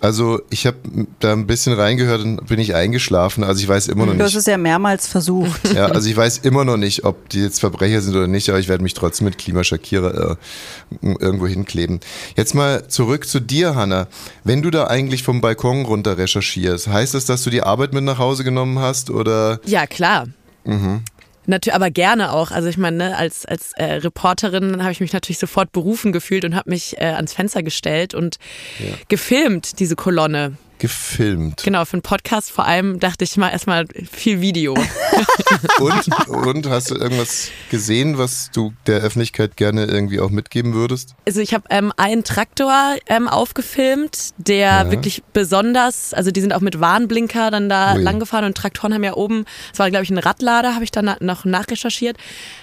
Also 0.00 0.17
ich 0.50 0.66
habe 0.66 0.76
da 1.20 1.32
ein 1.32 1.46
bisschen 1.46 1.72
reingehört 1.72 2.22
und 2.22 2.46
bin 2.46 2.58
ich 2.58 2.74
eingeschlafen. 2.74 3.44
Also 3.44 3.62
ich 3.62 3.68
weiß 3.68 3.88
immer 3.88 4.06
noch 4.06 4.12
nicht. 4.12 4.20
Du 4.20 4.24
hast 4.24 4.34
es 4.34 4.46
ja 4.46 4.56
mehrmals 4.56 5.06
versucht. 5.06 5.74
Ja, 5.74 5.86
also 5.86 6.08
ich 6.08 6.16
weiß 6.16 6.38
immer 6.38 6.64
noch 6.64 6.76
nicht, 6.76 7.04
ob 7.04 7.28
die 7.28 7.40
jetzt 7.40 7.60
Verbrecher 7.60 8.00
sind 8.00 8.14
oder 8.16 8.26
nicht, 8.26 8.48
aber 8.48 8.58
ich 8.58 8.68
werde 8.68 8.82
mich 8.82 8.94
trotzdem 8.94 9.26
mit 9.26 9.38
Klimaschakierer 9.38 10.36
äh, 11.02 11.06
irgendwo 11.20 11.46
hinkleben. 11.46 12.00
Jetzt 12.36 12.54
mal 12.54 12.88
zurück 12.88 13.28
zu 13.28 13.40
dir, 13.40 13.74
Hanna. 13.74 14.08
Wenn 14.44 14.62
du 14.62 14.70
da 14.70 14.86
eigentlich 14.86 15.22
vom 15.22 15.40
Balkon 15.40 15.84
runter 15.84 16.18
recherchierst, 16.18 16.88
heißt 16.88 17.14
das, 17.14 17.24
dass 17.24 17.42
du 17.42 17.50
die 17.50 17.62
Arbeit 17.62 17.92
mit 17.92 18.04
nach 18.04 18.18
Hause 18.18 18.44
genommen 18.44 18.78
hast 18.78 19.10
oder? 19.10 19.60
Ja, 19.64 19.86
klar. 19.86 20.26
Mhm. 20.64 21.02
Natürlich, 21.48 21.74
aber 21.74 21.90
gerne 21.90 22.32
auch. 22.32 22.50
Also 22.50 22.68
ich 22.68 22.76
meine, 22.76 22.96
ne, 22.98 23.16
als, 23.16 23.46
als 23.46 23.72
äh, 23.72 23.84
Reporterin 23.94 24.82
habe 24.82 24.92
ich 24.92 25.00
mich 25.00 25.14
natürlich 25.14 25.38
sofort 25.38 25.72
berufen 25.72 26.12
gefühlt 26.12 26.44
und 26.44 26.54
habe 26.54 26.68
mich 26.68 26.98
äh, 26.98 27.06
ans 27.06 27.32
Fenster 27.32 27.62
gestellt 27.62 28.12
und 28.12 28.36
ja. 28.78 28.94
gefilmt, 29.08 29.80
diese 29.80 29.96
Kolonne 29.96 30.58
gefilmt. 30.78 31.62
Genau, 31.64 31.84
für 31.84 31.94
einen 31.94 32.02
Podcast 32.02 32.50
vor 32.50 32.64
allem 32.66 33.00
dachte 33.00 33.24
ich 33.24 33.36
mal 33.36 33.50
erstmal 33.50 33.86
viel 34.10 34.40
Video. 34.40 34.74
und, 35.78 36.28
und 36.28 36.66
hast 36.68 36.90
du 36.90 36.94
irgendwas 36.94 37.50
gesehen, 37.70 38.18
was 38.18 38.50
du 38.52 38.72
der 38.86 39.00
Öffentlichkeit 39.00 39.56
gerne 39.56 39.84
irgendwie 39.84 40.20
auch 40.20 40.30
mitgeben 40.30 40.74
würdest? 40.74 41.14
Also 41.26 41.40
ich 41.40 41.54
habe 41.54 41.64
ähm, 41.70 41.92
einen 41.96 42.24
Traktor 42.24 42.96
ähm, 43.06 43.28
aufgefilmt, 43.28 44.30
der 44.38 44.58
ja. 44.58 44.90
wirklich 44.90 45.22
besonders, 45.32 46.14
also 46.14 46.30
die 46.30 46.40
sind 46.40 46.52
auch 46.52 46.60
mit 46.60 46.80
Warnblinker 46.80 47.50
dann 47.50 47.68
da 47.68 47.94
Ui. 47.94 48.02
langgefahren 48.02 48.46
und 48.46 48.56
Traktoren 48.56 48.94
haben 48.94 49.04
ja 49.04 49.14
oben, 49.14 49.44
es 49.72 49.78
war 49.78 49.90
glaube 49.90 50.04
ich 50.04 50.10
ein 50.10 50.18
Radlader, 50.18 50.74
habe 50.74 50.84
ich 50.84 50.90
dann 50.90 51.16
noch 51.20 51.44
nachrecherchiert. 51.44 52.16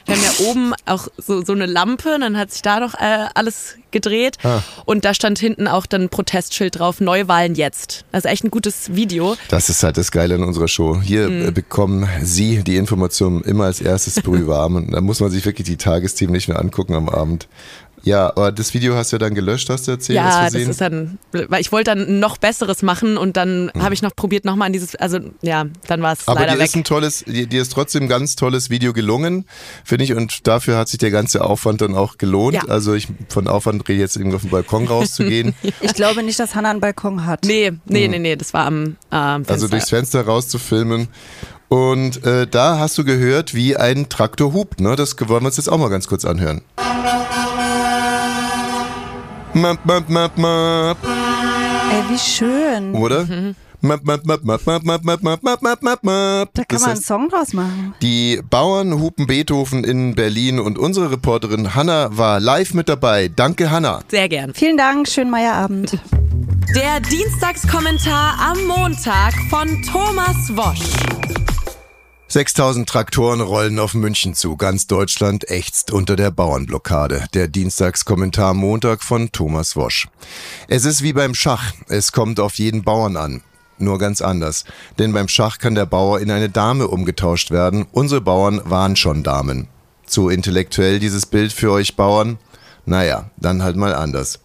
Die 0.07 0.13
haben 0.13 0.21
ja 0.21 0.45
oben 0.49 0.73
auch 0.85 1.07
so, 1.17 1.43
so 1.43 1.53
eine 1.53 1.65
Lampe, 1.65 2.17
dann 2.19 2.37
hat 2.37 2.51
sich 2.51 2.61
da 2.61 2.79
noch 2.79 2.93
äh, 2.95 3.27
alles 3.33 3.75
gedreht 3.91 4.37
ah. 4.43 4.61
und 4.85 5.05
da 5.05 5.13
stand 5.13 5.39
hinten 5.39 5.67
auch 5.67 5.85
dann 5.85 6.03
ein 6.03 6.09
Protestschild 6.09 6.79
drauf, 6.79 6.99
Neuwahlen 6.99 7.55
jetzt. 7.55 8.04
Also 8.15 8.29
echt 8.29 8.45
ein 8.45 8.49
gutes 8.49 8.95
Video. 8.95 9.35
Das 9.49 9.67
ist 9.67 9.83
halt 9.83 9.97
das 9.97 10.09
Geile 10.09 10.35
in 10.35 10.43
unserer 10.43 10.69
Show. 10.69 11.01
Hier 11.01 11.29
mhm. 11.29 11.53
bekommen 11.53 12.07
Sie 12.21 12.63
die 12.63 12.77
Informationen 12.77 13.41
immer 13.41 13.65
als 13.65 13.81
erstes 13.81 14.21
brühwarm 14.21 14.75
und 14.77 14.91
da 14.93 15.01
muss 15.01 15.19
man 15.19 15.31
sich 15.31 15.45
wirklich 15.45 15.67
die 15.67 15.75
Tagesthemen 15.75 16.31
nicht 16.31 16.47
mehr 16.47 16.57
angucken 16.57 16.93
am 16.93 17.09
Abend. 17.09 17.49
Ja, 18.05 18.27
aber 18.27 18.51
das 18.51 18.75
Video 18.75 18.95
hast 18.95 19.11
du 19.11 19.15
ja 19.15 19.19
dann 19.19 19.33
gelöscht, 19.33 19.67
hast 19.71 19.87
du 19.87 19.91
erzählt? 19.91 20.17
Ja, 20.17 20.43
das 20.43 20.53
ist 20.53 20.79
dann, 20.79 21.17
weil 21.31 21.59
ich 21.59 21.71
wollte 21.71 21.95
dann 21.95 22.19
noch 22.19 22.37
Besseres 22.37 22.83
machen 22.83 23.17
und 23.17 23.35
dann 23.35 23.71
mhm. 23.73 23.81
habe 23.81 23.95
ich 23.95 24.03
noch 24.03 24.15
probiert 24.15 24.45
nochmal 24.45 24.67
an 24.67 24.73
dieses, 24.73 24.95
also 24.95 25.17
ja, 25.41 25.65
dann 25.87 26.03
war 26.03 26.13
es 26.13 26.27
leider 26.27 26.39
Aber 26.39 26.51
dir 26.51 26.59
weg. 26.59 26.67
ist 26.67 26.75
ein 26.75 26.83
tolles, 26.83 27.23
dir, 27.25 27.47
dir 27.47 27.63
ist 27.63 27.73
trotzdem 27.73 28.03
ein 28.03 28.07
ganz 28.07 28.35
tolles 28.35 28.69
Video 28.69 28.93
gelungen, 28.93 29.45
finde 29.83 30.05
ich, 30.05 30.13
und 30.13 30.45
dafür 30.45 30.77
hat 30.77 30.87
sich 30.87 30.99
der 30.99 31.09
ganze 31.09 31.43
Aufwand 31.43 31.81
dann 31.81 31.95
auch 31.95 32.19
gelohnt. 32.19 32.53
Ja. 32.53 32.65
Also 32.65 32.93
ich 32.93 33.07
von 33.29 33.47
Aufwand 33.47 33.89
rede 33.89 34.01
jetzt 34.01 34.17
irgendwie 34.17 34.35
auf 34.35 34.43
den 34.43 34.51
Balkon 34.51 34.85
rauszugehen. 34.85 35.55
ich 35.81 35.95
glaube 35.95 36.21
nicht, 36.21 36.39
dass 36.39 36.53
Hannah 36.53 36.69
einen 36.69 36.81
Balkon 36.81 37.25
hat. 37.25 37.43
Nee, 37.43 37.71
nee, 37.85 38.05
mhm. 38.05 38.11
nee, 38.11 38.19
nee, 38.19 38.35
das 38.35 38.53
war 38.53 38.67
am 38.67 38.97
äh, 39.09 39.17
Fenster. 39.17 39.51
Also 39.51 39.67
durchs 39.67 39.89
Fenster 39.89 40.21
rauszufilmen. 40.21 41.07
Und 41.69 42.23
äh, 42.23 42.45
da 42.45 42.77
hast 42.77 42.99
du 42.99 43.03
gehört, 43.03 43.55
wie 43.55 43.75
ein 43.75 44.09
Traktor 44.09 44.53
hupt, 44.53 44.79
ne? 44.79 44.95
Das 44.95 45.15
wollen 45.19 45.41
wir 45.41 45.47
uns 45.47 45.57
jetzt 45.57 45.69
auch 45.69 45.79
mal 45.79 45.89
ganz 45.89 46.07
kurz 46.07 46.23
anhören. 46.23 46.61
Map, 49.55 49.79
map, 49.85 50.09
map, 50.09 50.37
map. 50.37 50.97
Ey, 51.89 52.03
wie 52.09 52.19
schön. 52.19 52.93
Oder? 52.93 53.25
Map, 53.79 54.03
map, 54.03 54.25
map, 54.25 54.43
map, 54.43 54.65
map, 54.65 54.83
map, 54.83 55.03
map, 55.05 55.23
map, 55.23 55.43
map, 55.43 55.61
map, 55.61 55.81
map, 55.81 56.03
map. 56.03 56.49
Da 56.53 56.63
kann 56.63 56.67
Das 56.69 56.81
man 56.81 56.89
einen 56.89 56.97
heißt, 56.97 57.07
Song 57.07 57.29
draus 57.29 57.53
machen. 57.53 57.93
die 58.01 58.41
Bauern 58.49 58.99
hupen 58.99 59.27
Beethoven 59.27 59.85
in 59.85 60.13
Berlin 60.13 60.59
und 60.59 60.77
unsere 60.77 61.09
Reporterin 61.09 61.73
Hanna 61.73 62.09
war 62.11 62.41
live 62.41 62.73
mit 62.73 62.89
dabei. 62.89 63.29
Danke, 63.33 63.71
Hanna. 63.71 64.01
Sehr 64.11 64.27
gern. 64.27 64.53
Vielen 64.53 64.75
Dank, 64.75 65.07
schönen 65.07 65.31
Meierabend. 65.31 65.97
Der 66.75 66.99
Dienstagskommentar 66.99 68.35
am 68.51 68.65
Montag 68.67 69.33
von 69.49 69.67
Thomas 69.83 70.35
Wosch. 70.57 71.34
6000 72.27 72.89
Traktoren 72.89 73.39
rollen 73.39 73.77
auf 73.77 73.93
München 73.93 74.33
zu. 74.33 74.57
Ganz 74.57 74.87
Deutschland 74.87 75.47
ächzt 75.49 75.91
unter 75.91 76.15
der 76.15 76.31
Bauernblockade. 76.31 77.25
Der 77.35 77.47
Dienstagskommentar 77.47 78.55
Montag 78.55 79.03
von 79.03 79.31
Thomas 79.31 79.75
Wosch. 79.75 80.07
Es 80.67 80.85
ist 80.85 81.03
wie 81.03 81.13
beim 81.13 81.35
Schach. 81.35 81.71
Es 81.87 82.11
kommt 82.11 82.39
auf 82.39 82.55
jeden 82.55 82.83
Bauern 82.83 83.15
an. 83.15 83.41
Nur 83.77 83.99
ganz 83.99 84.21
anders. 84.21 84.65
Denn 84.97 85.13
beim 85.13 85.27
Schach 85.27 85.59
kann 85.59 85.75
der 85.75 85.85
Bauer 85.85 86.19
in 86.19 86.31
eine 86.31 86.49
Dame 86.49 86.87
umgetauscht 86.87 87.51
werden. 87.51 87.85
Unsere 87.91 88.21
Bauern 88.21 88.59
waren 88.65 88.95
schon 88.95 89.21
Damen. 89.21 89.67
Zu 90.07 90.29
intellektuell 90.29 90.99
dieses 90.99 91.27
Bild 91.27 91.53
für 91.53 91.71
euch 91.71 91.95
Bauern? 91.95 92.39
Naja, 92.85 93.29
dann 93.37 93.61
halt 93.61 93.75
mal 93.75 93.93
anders. 93.93 94.39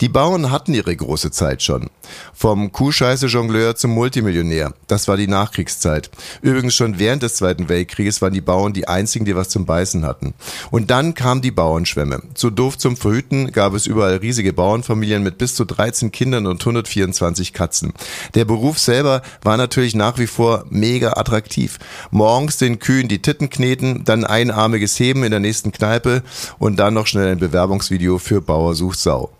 Die 0.00 0.08
Bauern 0.08 0.50
hatten 0.50 0.74
ihre 0.74 0.94
große 0.94 1.30
Zeit 1.30 1.62
schon. 1.62 1.90
Vom 2.32 2.72
Kuhscheiße-Jongleur 2.72 3.76
zum 3.76 3.92
Multimillionär. 3.92 4.74
Das 4.86 5.08
war 5.08 5.16
die 5.16 5.26
Nachkriegszeit. 5.26 6.10
Übrigens 6.42 6.74
schon 6.74 6.98
während 6.98 7.22
des 7.22 7.36
Zweiten 7.36 7.68
Weltkrieges 7.68 8.20
waren 8.20 8.32
die 8.32 8.40
Bauern 8.40 8.72
die 8.72 8.88
einzigen, 8.88 9.24
die 9.24 9.36
was 9.36 9.48
zum 9.48 9.66
Beißen 9.66 10.04
hatten. 10.04 10.34
Und 10.70 10.90
dann 10.90 11.14
kam 11.14 11.42
die 11.42 11.50
Bauernschwemme. 11.50 12.22
Zu 12.34 12.50
doof 12.50 12.78
zum 12.78 12.96
Verhüten 12.96 13.52
gab 13.52 13.74
es 13.74 13.86
überall 13.86 14.16
riesige 14.16 14.52
Bauernfamilien 14.52 15.22
mit 15.22 15.38
bis 15.38 15.54
zu 15.54 15.64
13 15.64 16.12
Kindern 16.12 16.46
und 16.46 16.60
124 16.60 17.52
Katzen. 17.52 17.92
Der 18.34 18.44
Beruf 18.44 18.78
selber 18.78 19.22
war 19.42 19.56
natürlich 19.56 19.94
nach 19.94 20.18
wie 20.18 20.26
vor 20.26 20.64
mega 20.70 21.12
attraktiv. 21.14 21.78
Morgens 22.10 22.58
den 22.58 22.78
Kühen 22.78 23.08
die 23.08 23.22
Titten 23.22 23.50
kneten, 23.50 24.04
dann 24.04 24.24
einarmiges 24.24 24.98
Heben 24.98 25.24
in 25.24 25.30
der 25.30 25.40
nächsten 25.40 25.72
Kneipe 25.72 26.22
und 26.58 26.76
dann 26.76 26.94
noch 26.94 27.06
schnell 27.06 27.28
ein 27.28 27.38
Bewerbungsvideo 27.38 28.18
für 28.18 28.40
Bauer 28.40 28.74
sucht 28.74 28.98
Sau. 28.98 29.30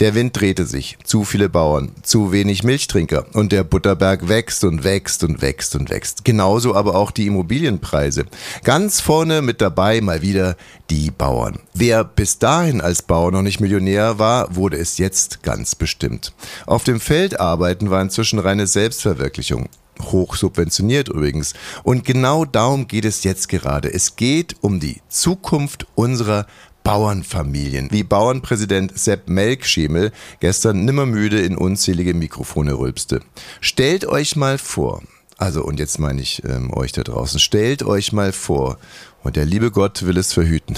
Der 0.00 0.14
Wind 0.14 0.38
drehte 0.38 0.66
sich, 0.66 0.98
zu 1.04 1.24
viele 1.24 1.48
Bauern, 1.48 1.92
zu 2.02 2.32
wenig 2.32 2.64
Milchtrinker 2.64 3.26
und 3.32 3.52
der 3.52 3.64
Butterberg 3.64 4.28
wächst 4.28 4.64
und 4.64 4.84
wächst 4.84 5.22
und 5.24 5.40
wächst 5.40 5.76
und 5.76 5.90
wächst. 5.90 6.24
Genauso 6.24 6.74
aber 6.74 6.96
auch 6.96 7.10
die 7.10 7.26
Immobilienpreise. 7.26 8.24
Ganz 8.64 9.00
vorne 9.00 9.42
mit 9.42 9.60
dabei 9.60 10.00
mal 10.00 10.22
wieder 10.22 10.56
die 10.90 11.10
Bauern. 11.10 11.60
Wer 11.74 12.04
bis 12.04 12.38
dahin 12.38 12.80
als 12.80 13.02
Bauer 13.02 13.30
noch 13.30 13.42
nicht 13.42 13.60
Millionär 13.60 14.18
war, 14.18 14.56
wurde 14.56 14.78
es 14.78 14.98
jetzt 14.98 15.42
ganz 15.42 15.74
bestimmt. 15.74 16.32
Auf 16.66 16.84
dem 16.84 17.00
Feld 17.00 17.38
arbeiten 17.38 17.90
war 17.90 18.02
inzwischen 18.02 18.38
reine 18.38 18.66
Selbstverwirklichung. 18.66 19.68
Hoch 20.02 20.34
subventioniert 20.34 21.08
übrigens. 21.08 21.54
Und 21.82 22.04
genau 22.04 22.44
darum 22.44 22.88
geht 22.88 23.04
es 23.04 23.24
jetzt 23.24 23.48
gerade. 23.48 23.92
Es 23.92 24.16
geht 24.16 24.56
um 24.60 24.80
die 24.80 25.00
Zukunft 25.08 25.86
unserer 25.94 26.46
Bauernfamilien, 26.84 27.88
wie 27.90 28.04
Bauernpräsident 28.04 28.96
Sepp 28.96 29.28
Melkschemel 29.28 30.12
gestern 30.40 30.84
nimmermüde 30.84 31.40
in 31.40 31.56
unzählige 31.56 32.12
Mikrofone 32.12 32.74
rülpste. 32.74 33.20
Stellt 33.62 34.04
euch 34.04 34.36
mal 34.36 34.58
vor, 34.58 35.02
also 35.38 35.64
und 35.64 35.80
jetzt 35.80 35.98
meine 35.98 36.20
ich 36.20 36.44
ähm, 36.44 36.70
euch 36.72 36.92
da 36.92 37.02
draußen, 37.02 37.40
stellt 37.40 37.82
euch 37.82 38.12
mal 38.12 38.32
vor, 38.32 38.78
und 39.22 39.36
der 39.36 39.46
liebe 39.46 39.70
Gott 39.70 40.04
will 40.04 40.18
es 40.18 40.34
verhüten. 40.34 40.76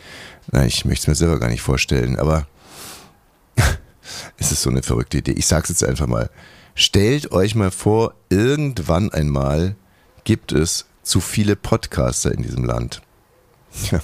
Nein, 0.52 0.68
ich 0.68 0.84
möchte 0.84 1.02
es 1.02 1.08
mir 1.08 1.14
selber 1.16 1.40
gar 1.40 1.50
nicht 1.50 1.62
vorstellen, 1.62 2.16
aber 2.16 2.46
es 4.38 4.52
ist 4.52 4.62
so 4.62 4.70
eine 4.70 4.84
verrückte 4.84 5.18
Idee. 5.18 5.32
Ich 5.32 5.46
sag's 5.46 5.68
jetzt 5.68 5.84
einfach 5.84 6.06
mal. 6.06 6.30
Stellt 6.76 7.32
euch 7.32 7.56
mal 7.56 7.72
vor, 7.72 8.14
irgendwann 8.28 9.10
einmal 9.10 9.74
gibt 10.22 10.52
es 10.52 10.86
zu 11.02 11.20
viele 11.20 11.56
Podcaster 11.56 12.32
in 12.32 12.42
diesem 12.42 12.64
Land. 12.64 13.02
Ja. 13.90 14.00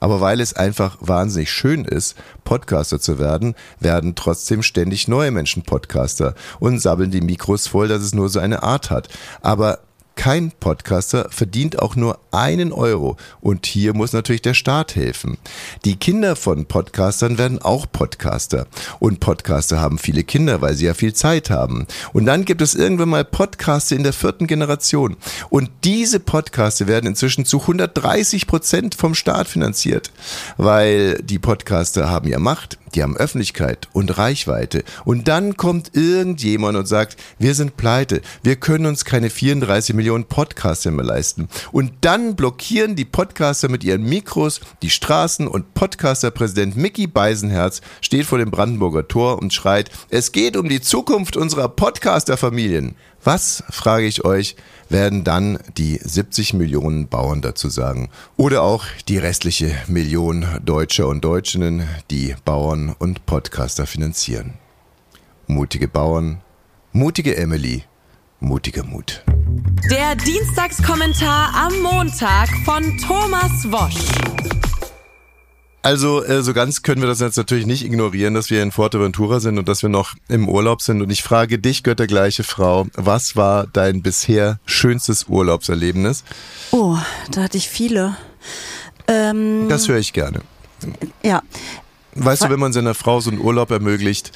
Aber 0.00 0.20
weil 0.20 0.40
es 0.40 0.54
einfach 0.54 0.96
wahnsinnig 1.00 1.50
schön 1.50 1.84
ist, 1.84 2.16
Podcaster 2.44 3.00
zu 3.00 3.18
werden, 3.18 3.54
werden 3.80 4.14
trotzdem 4.14 4.62
ständig 4.62 5.08
neue 5.08 5.30
Menschen 5.30 5.62
Podcaster 5.62 6.34
und 6.60 6.80
sabbeln 6.80 7.10
die 7.10 7.20
Mikros 7.20 7.66
voll, 7.66 7.88
dass 7.88 8.02
es 8.02 8.14
nur 8.14 8.28
so 8.28 8.40
eine 8.40 8.62
Art 8.62 8.90
hat. 8.90 9.08
Aber 9.42 9.80
kein 10.16 10.52
Podcaster 10.52 11.28
verdient 11.30 11.80
auch 11.80 11.96
nur 11.96 12.18
einen 12.30 12.72
Euro 12.72 13.16
und 13.40 13.66
hier 13.66 13.94
muss 13.94 14.12
natürlich 14.12 14.42
der 14.42 14.54
Staat 14.54 14.96
helfen. 14.96 15.38
Die 15.84 15.96
Kinder 15.96 16.36
von 16.36 16.66
Podcastern 16.66 17.38
werden 17.38 17.60
auch 17.60 17.86
Podcaster 17.90 18.66
und 19.00 19.20
Podcaster 19.20 19.80
haben 19.80 19.98
viele 19.98 20.24
Kinder, 20.24 20.60
weil 20.60 20.74
sie 20.74 20.86
ja 20.86 20.94
viel 20.94 21.14
Zeit 21.14 21.50
haben. 21.50 21.86
Und 22.12 22.26
dann 22.26 22.44
gibt 22.44 22.62
es 22.62 22.74
irgendwann 22.74 23.08
mal 23.08 23.24
Podcaster 23.24 23.96
in 23.96 24.02
der 24.02 24.12
vierten 24.12 24.46
Generation 24.46 25.16
und 25.50 25.70
diese 25.84 26.20
Podcaster 26.20 26.86
werden 26.86 27.06
inzwischen 27.06 27.44
zu 27.44 27.60
130 27.60 28.46
Prozent 28.46 28.94
vom 28.94 29.14
Staat 29.14 29.48
finanziert, 29.48 30.10
weil 30.56 31.16
die 31.22 31.38
Podcaster 31.38 32.08
haben 32.08 32.28
ja 32.28 32.38
Macht, 32.38 32.78
die 32.94 33.02
haben 33.02 33.16
Öffentlichkeit 33.16 33.88
und 33.92 34.16
Reichweite. 34.16 34.84
Und 35.04 35.28
dann 35.28 35.56
kommt 35.56 35.90
irgendjemand 35.94 36.78
und 36.78 36.86
sagt, 36.86 37.16
wir 37.38 37.54
sind 37.54 37.76
pleite, 37.76 38.22
wir 38.42 38.56
können 38.56 38.86
uns 38.86 39.04
keine 39.04 39.30
34 39.30 39.94
Millionen 39.94 40.03
Podcaster 40.28 40.90
mehr 40.90 41.04
leisten. 41.04 41.48
Und 41.72 41.92
dann 42.02 42.36
blockieren 42.36 42.96
die 42.96 43.04
Podcaster 43.04 43.68
mit 43.68 43.84
ihren 43.84 44.02
Mikros 44.02 44.60
die 44.82 44.90
Straßen 44.90 45.48
und 45.48 45.74
Podcaster-Präsident 45.74 46.76
Mickey 46.76 47.06
Beisenherz 47.06 47.80
steht 48.00 48.26
vor 48.26 48.38
dem 48.38 48.50
Brandenburger 48.50 49.08
Tor 49.08 49.38
und 49.38 49.52
schreit, 49.52 49.90
es 50.10 50.32
geht 50.32 50.56
um 50.56 50.68
die 50.68 50.80
Zukunft 50.80 51.36
unserer 51.36 51.68
Podcaster-Familien. 51.68 52.96
Was, 53.24 53.64
frage 53.70 54.04
ich 54.04 54.24
euch, 54.24 54.54
werden 54.90 55.24
dann 55.24 55.58
die 55.78 55.98
70 56.02 56.52
Millionen 56.52 57.08
Bauern 57.08 57.40
dazu 57.40 57.70
sagen? 57.70 58.10
Oder 58.36 58.62
auch 58.62 58.84
die 59.08 59.16
restliche 59.16 59.74
Million 59.86 60.46
Deutscher 60.62 61.08
und 61.08 61.24
Deutschinnen, 61.24 61.88
die 62.10 62.34
Bauern 62.44 62.94
und 62.98 63.24
Podcaster 63.24 63.86
finanzieren. 63.86 64.54
Mutige 65.46 65.88
Bauern, 65.88 66.42
mutige 66.92 67.36
Emily, 67.36 67.84
mutiger 68.40 68.84
Mut. 68.84 69.24
Der 69.90 70.16
Dienstagskommentar 70.16 71.54
am 71.54 71.80
Montag 71.80 72.48
von 72.64 72.96
Thomas 72.98 73.50
Wosch. 73.70 74.04
Also 75.82 76.24
äh, 76.24 76.42
so 76.42 76.54
ganz 76.54 76.82
können 76.82 77.02
wir 77.02 77.08
das 77.08 77.20
jetzt 77.20 77.36
natürlich 77.36 77.66
nicht 77.66 77.84
ignorieren, 77.84 78.34
dass 78.34 78.50
wir 78.50 78.62
in 78.62 78.72
Fuerteventura 78.72 79.40
sind 79.40 79.58
und 79.58 79.68
dass 79.68 79.82
wir 79.82 79.90
noch 79.90 80.14
im 80.28 80.48
Urlaub 80.48 80.80
sind. 80.82 81.02
Und 81.02 81.10
ich 81.10 81.22
frage 81.22 81.58
dich, 81.58 81.82
göttergleiche 81.82 82.42
Frau, 82.42 82.86
was 82.94 83.36
war 83.36 83.66
dein 83.66 84.02
bisher 84.02 84.58
schönstes 84.64 85.26
Urlaubserlebnis? 85.28 86.24
Oh, 86.70 86.96
da 87.30 87.42
hatte 87.42 87.58
ich 87.58 87.68
viele. 87.68 88.16
Ähm, 89.06 89.66
Das 89.68 89.88
höre 89.88 89.98
ich 89.98 90.12
gerne. 90.12 90.40
ja, 91.22 91.42
Weißt 92.16 92.44
du, 92.44 92.50
wenn 92.50 92.60
man 92.60 92.72
seiner 92.72 92.94
Frau 92.94 93.20
so 93.20 93.30
einen 93.30 93.40
Urlaub 93.40 93.70
ermöglicht, 93.70 94.30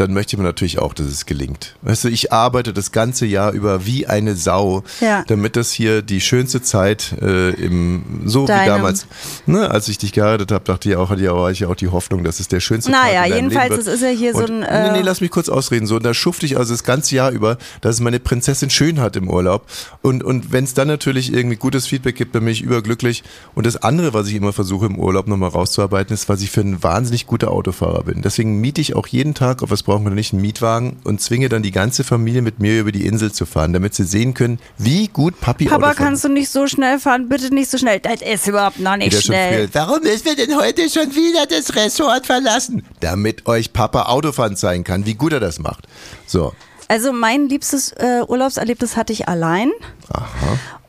dann 0.00 0.12
möchte 0.14 0.36
man 0.36 0.46
natürlich 0.46 0.78
auch, 0.78 0.94
dass 0.94 1.06
es 1.06 1.26
gelingt. 1.26 1.76
Weißt 1.82 2.04
du, 2.04 2.08
ich 2.08 2.32
arbeite 2.32 2.72
das 2.72 2.92
ganze 2.92 3.26
Jahr 3.26 3.52
über 3.52 3.84
wie 3.86 4.06
eine 4.06 4.34
Sau, 4.34 4.82
Ja. 5.00 5.24
damit 5.26 5.56
das 5.56 5.72
hier 5.72 6.02
die 6.02 6.20
schönste 6.20 6.62
Zeit 6.62 7.14
äh, 7.20 7.50
im 7.50 8.22
so 8.24 8.44
wie 8.44 8.46
Deinem- 8.48 8.66
damals, 8.68 9.06
ne, 9.46 9.70
als 9.70 9.88
ich 9.88 9.98
dich 9.98 10.12
geheiratet 10.12 10.52
habe, 10.52 10.64
dachte 10.64 10.88
ich 10.88 10.96
auch, 10.96 11.10
hatte 11.10 11.22
ich 11.22 11.28
auch, 11.28 11.42
hatte 11.44 11.52
ich 11.52 11.66
auch 11.66 11.74
die 11.76 11.88
Hoffnung, 11.88 12.24
dass 12.24 12.40
es 12.40 12.48
der 12.48 12.60
schönste 12.60 12.90
Naja, 12.90 13.20
Tag 13.22 13.30
deinem 13.30 13.34
jedenfalls, 13.36 13.70
Leben 13.70 13.84
wird. 13.86 13.94
ist 13.96 14.02
ja 14.02 14.08
hier 14.08 14.32
so 14.32 14.38
Und- 14.44 14.50
ein, 14.50 14.62
äh, 14.62 14.90
nee, 14.92 14.98
nee, 14.98 15.04
lass 15.04 15.20
mich 15.20 15.30
kurz 15.30 15.48
ausreden. 15.48 15.86
So, 15.86 15.96
und 15.96 16.02
da 16.04 16.14
schufte 16.14 16.46
ich 16.46 16.56
also 16.56 16.72
das 16.72 16.84
ganze 16.84 17.14
Jahr 17.14 17.30
über, 17.30 17.58
dass 17.80 17.96
es 17.96 18.00
meine 18.00 18.20
Prinzessin 18.20 18.70
schön 18.70 19.00
hat 19.00 19.16
im 19.16 19.28
Urlaub. 19.28 19.66
Und, 20.02 20.22
und 20.24 20.52
wenn 20.52 20.64
es 20.64 20.74
dann 20.74 20.88
natürlich 20.88 21.32
irgendwie 21.32 21.56
gutes 21.56 21.86
Feedback 21.86 22.16
gibt, 22.16 22.34
dann 22.34 22.44
bin 22.44 22.52
ich 22.52 22.62
überglücklich. 22.62 23.24
Und 23.54 23.66
das 23.66 23.76
andere, 23.82 24.14
was 24.14 24.28
ich 24.28 24.34
immer 24.34 24.52
versuche 24.52 24.86
im 24.86 24.98
Urlaub 24.98 25.26
nochmal 25.28 25.50
rauszuarbeiten, 25.50 26.14
ist, 26.14 26.28
was 26.28 26.40
ich 26.42 26.50
für 26.50 26.60
ein 26.60 26.82
wahnsinnig 26.82 27.26
guter 27.26 27.50
Autofahrer 27.50 28.04
bin. 28.04 28.22
Deswegen 28.22 28.60
miete 28.60 28.80
ich 28.80 28.94
auch 28.94 29.06
jeden 29.06 29.34
Tag, 29.34 29.62
ob 29.62 29.70
was 29.70 29.82
brauchen 29.88 30.04
wir 30.04 30.10
nicht, 30.10 30.34
einen 30.34 30.42
Mietwagen 30.42 30.98
und 31.04 31.22
zwinge 31.22 31.48
dann 31.48 31.62
die 31.62 31.70
ganze 31.70 32.04
Familie 32.04 32.42
mit 32.42 32.60
mir 32.60 32.78
über 32.78 32.92
die 32.92 33.06
Insel 33.06 33.32
zu 33.32 33.46
fahren, 33.46 33.72
damit 33.72 33.94
sie 33.94 34.04
sehen 34.04 34.34
können, 34.34 34.58
wie 34.76 35.08
gut 35.08 35.40
Papi 35.40 35.64
Papa, 35.64 35.94
kannst 35.94 36.24
du 36.24 36.28
nicht 36.28 36.50
so 36.50 36.66
schnell 36.66 36.98
fahren? 36.98 37.30
Bitte 37.30 37.52
nicht 37.54 37.70
so 37.70 37.78
schnell. 37.78 37.98
Das 37.98 38.20
ist 38.20 38.46
überhaupt 38.46 38.78
noch 38.80 38.98
nicht 38.98 39.22
schnell. 39.22 39.66
Warum 39.72 40.02
müssen 40.02 40.26
wir 40.26 40.36
denn 40.36 40.54
heute 40.56 40.90
schon 40.90 41.14
wieder 41.14 41.46
das 41.46 41.74
Ressort 41.74 42.26
verlassen? 42.26 42.84
Damit 43.00 43.46
euch 43.46 43.72
Papa 43.72 44.02
Autofahren 44.02 44.56
zeigen 44.56 44.84
kann, 44.84 45.06
wie 45.06 45.14
gut 45.14 45.32
er 45.32 45.40
das 45.40 45.58
macht. 45.58 45.88
So. 46.26 46.52
Also 46.88 47.14
mein 47.14 47.48
liebstes 47.48 47.92
äh, 47.92 48.22
Urlaubserlebnis 48.28 48.94
hatte 48.94 49.14
ich 49.14 49.26
allein. 49.26 49.70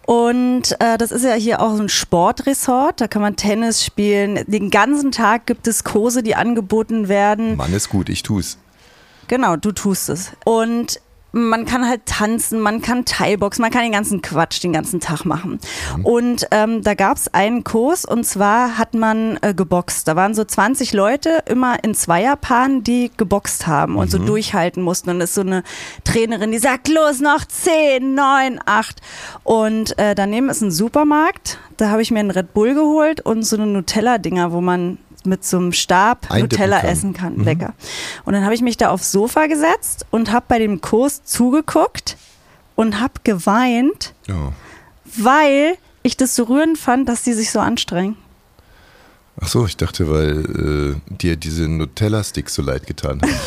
Und 0.05 0.75
äh, 0.81 0.97
das 0.97 1.11
ist 1.11 1.23
ja 1.23 1.35
hier 1.35 1.61
auch 1.61 1.79
ein 1.79 1.87
Sportresort. 1.87 2.99
Da 2.99 3.07
kann 3.07 3.21
man 3.21 3.37
Tennis 3.37 3.85
spielen. 3.85 4.43
Den 4.47 4.71
ganzen 4.71 5.13
Tag 5.13 5.45
gibt 5.45 5.67
es 5.67 5.85
Kurse, 5.85 6.21
die 6.21 6.35
angeboten 6.35 7.07
werden. 7.07 7.55
Mann 7.55 7.73
ist 7.73 7.87
gut, 7.87 8.09
ich 8.09 8.23
tu's. 8.23 8.57
Genau, 9.29 9.55
du 9.55 9.71
tust 9.71 10.09
es. 10.09 10.31
Und 10.43 11.00
man 11.31 11.65
kann 11.65 11.88
halt 11.88 12.07
tanzen, 12.07 12.59
man 12.59 12.81
kann 12.81 13.05
Thai-Boxen, 13.05 13.62
man 13.62 13.69
kann 13.69 13.83
den 13.83 13.91
ganzen 13.91 14.24
Quatsch 14.24 14.63
den 14.63 14.74
ganzen 14.74 15.00
Tag 15.00 15.24
machen. 15.25 15.59
Und 16.01 16.48
ähm, 16.50 16.81
da 16.81 16.95
gab 16.95 17.17
es 17.17 17.31
einen 17.31 17.63
Kurs 17.63 18.05
und 18.05 18.24
zwar 18.25 18.79
hat 18.79 18.95
man 18.95 19.38
äh, 19.43 19.53
geboxt. 19.53 20.07
Da 20.07 20.15
waren 20.15 20.33
so 20.33 20.43
20 20.43 20.93
Leute 20.93 21.43
immer 21.45 21.83
in 21.83 21.93
Zweierpaaren, 21.93 22.83
die 22.83 23.12
geboxt 23.15 23.67
haben 23.67 23.98
und 23.98 24.09
so 24.09 24.17
durchhalten 24.17 24.81
mussten. 24.81 25.12
Und 25.12 25.21
ist 25.21 25.36
so 25.36 25.41
eine 25.41 25.62
Trainerin, 26.03 26.51
die 26.51 26.57
sagt, 26.57 26.88
los, 26.88 27.19
noch 27.19 27.45
10, 27.45 28.15
9, 28.15 28.59
8. 28.65 29.00
Und 29.43 30.00
äh, 30.00 30.15
daneben 30.15 30.50
ist 30.50 30.62
ein 30.62 30.71
Supermarkt. 30.71 31.59
Da 31.77 31.89
habe 31.89 32.01
ich 32.01 32.09
mir 32.09 32.21
einen 32.21 32.31
Red 32.31 32.55
Bull 32.55 32.74
geholt 32.74 33.21
und 33.21 33.43
so 33.43 33.55
eine 33.55 33.67
Nutella-Dinger, 33.67 34.51
wo 34.51 34.62
man 34.62 34.98
mit 35.25 35.43
so 35.45 35.57
einem 35.57 35.73
Stab 35.73 36.29
Eindippen 36.31 36.57
Nutella 36.57 36.79
kann. 36.81 36.89
essen 36.89 37.13
kann. 37.13 37.43
Lecker. 37.43 37.73
Und 38.25 38.33
dann 38.33 38.43
habe 38.43 38.53
ich 38.55 38.61
mich 38.61 38.77
da 38.77 38.89
aufs 38.89 39.11
Sofa 39.11 39.47
gesetzt 39.47 40.05
und 40.11 40.31
habe 40.31 40.45
bei 40.47 40.59
dem 40.59 40.81
Kurs 40.81 41.23
zugeguckt 41.23 42.17
und 42.75 42.99
habe 42.99 43.13
geweint, 43.23 44.13
Ja. 44.27 44.53
weil 45.17 45.75
ich 46.03 46.15
das 46.17 46.35
so 46.35 46.43
rührend 46.43 46.77
fand, 46.77 47.09
dass 47.09 47.23
die 47.23 47.33
sich 47.33 47.51
so 47.51 47.59
anstrengen. 47.59 48.15
Ach 49.41 49.47
so, 49.47 49.65
ich 49.65 49.77
dachte, 49.77 50.09
weil 50.09 50.99
äh, 51.09 51.13
dir 51.13 51.35
diese 51.38 51.67
Nutella-Sticks 51.67 52.55
so 52.55 52.61
leid 52.61 52.88
getan 52.88 53.21
haben. 53.21 53.31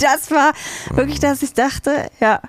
Das 0.00 0.30
war 0.30 0.52
wirklich, 0.90 1.18
dass 1.18 1.42
ich 1.42 1.54
dachte, 1.54 2.08
ja, 2.20 2.40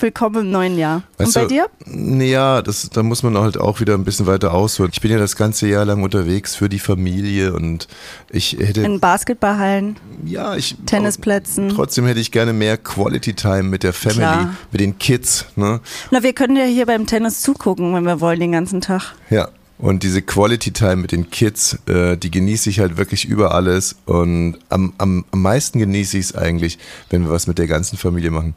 willkommen 0.00 0.46
im 0.46 0.50
neuen 0.50 0.78
Jahr. 0.78 1.02
Weißt 1.18 1.36
und 1.36 1.42
bei 1.42 1.48
du, 1.48 1.48
dir? 1.48 2.24
Ja, 2.24 2.62
das, 2.62 2.90
da 2.90 3.02
muss 3.02 3.22
man 3.22 3.36
halt 3.38 3.58
auch 3.58 3.80
wieder 3.80 3.94
ein 3.94 4.04
bisschen 4.04 4.26
weiter 4.26 4.52
ausholen. 4.52 4.90
Ich 4.92 5.00
bin 5.00 5.10
ja 5.10 5.18
das 5.18 5.36
ganze 5.36 5.66
Jahr 5.66 5.84
lang 5.84 6.02
unterwegs 6.02 6.56
für 6.56 6.68
die 6.68 6.78
Familie 6.78 7.52
und 7.52 7.88
ich 8.30 8.56
hätte, 8.58 8.82
In 8.82 9.00
Basketballhallen, 9.00 9.96
ja, 10.24 10.56
ich 10.56 10.76
Tennisplätzen. 10.86 11.70
Trotzdem 11.70 12.06
hätte 12.06 12.20
ich 12.20 12.32
gerne 12.32 12.52
mehr 12.52 12.76
Quality 12.76 13.34
Time 13.34 13.64
mit 13.64 13.82
der 13.82 13.92
Family, 13.92 14.18
Klar. 14.18 14.54
mit 14.72 14.80
den 14.80 14.98
Kids, 14.98 15.46
ne? 15.56 15.80
Na, 16.10 16.22
wir 16.22 16.32
können 16.32 16.56
ja 16.56 16.64
hier 16.64 16.86
beim 16.86 17.06
Tennis 17.06 17.40
zugucken, 17.42 17.94
wenn 17.94 18.04
wir 18.04 18.20
wollen, 18.20 18.40
den 18.40 18.52
ganzen 18.52 18.80
Tag. 18.80 19.14
Ja. 19.30 19.48
Und 19.76 20.04
diese 20.04 20.22
Quality 20.22 20.72
Time 20.72 20.96
mit 20.96 21.10
den 21.10 21.30
Kids, 21.30 21.78
äh, 21.88 22.16
die 22.16 22.30
genieße 22.30 22.70
ich 22.70 22.78
halt 22.78 22.96
wirklich 22.96 23.24
über 23.24 23.54
alles. 23.54 23.96
Und 24.06 24.56
am, 24.68 24.94
am, 24.98 25.24
am 25.32 25.42
meisten 25.42 25.80
genieße 25.80 26.16
ich 26.16 26.26
es 26.26 26.34
eigentlich, 26.34 26.78
wenn 27.10 27.24
wir 27.24 27.30
was 27.30 27.48
mit 27.48 27.58
der 27.58 27.66
ganzen 27.66 27.98
Familie 27.98 28.30
machen. 28.30 28.54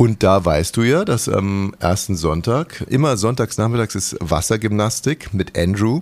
Und 0.00 0.22
da 0.22 0.42
weißt 0.42 0.78
du 0.78 0.82
ja, 0.82 1.04
dass 1.04 1.28
am 1.28 1.74
ersten 1.78 2.16
Sonntag, 2.16 2.86
immer 2.88 3.18
sonntags 3.18 3.58
nachmittags 3.58 3.94
ist 3.94 4.16
Wassergymnastik 4.18 5.34
mit 5.34 5.58
Andrew. 5.58 6.00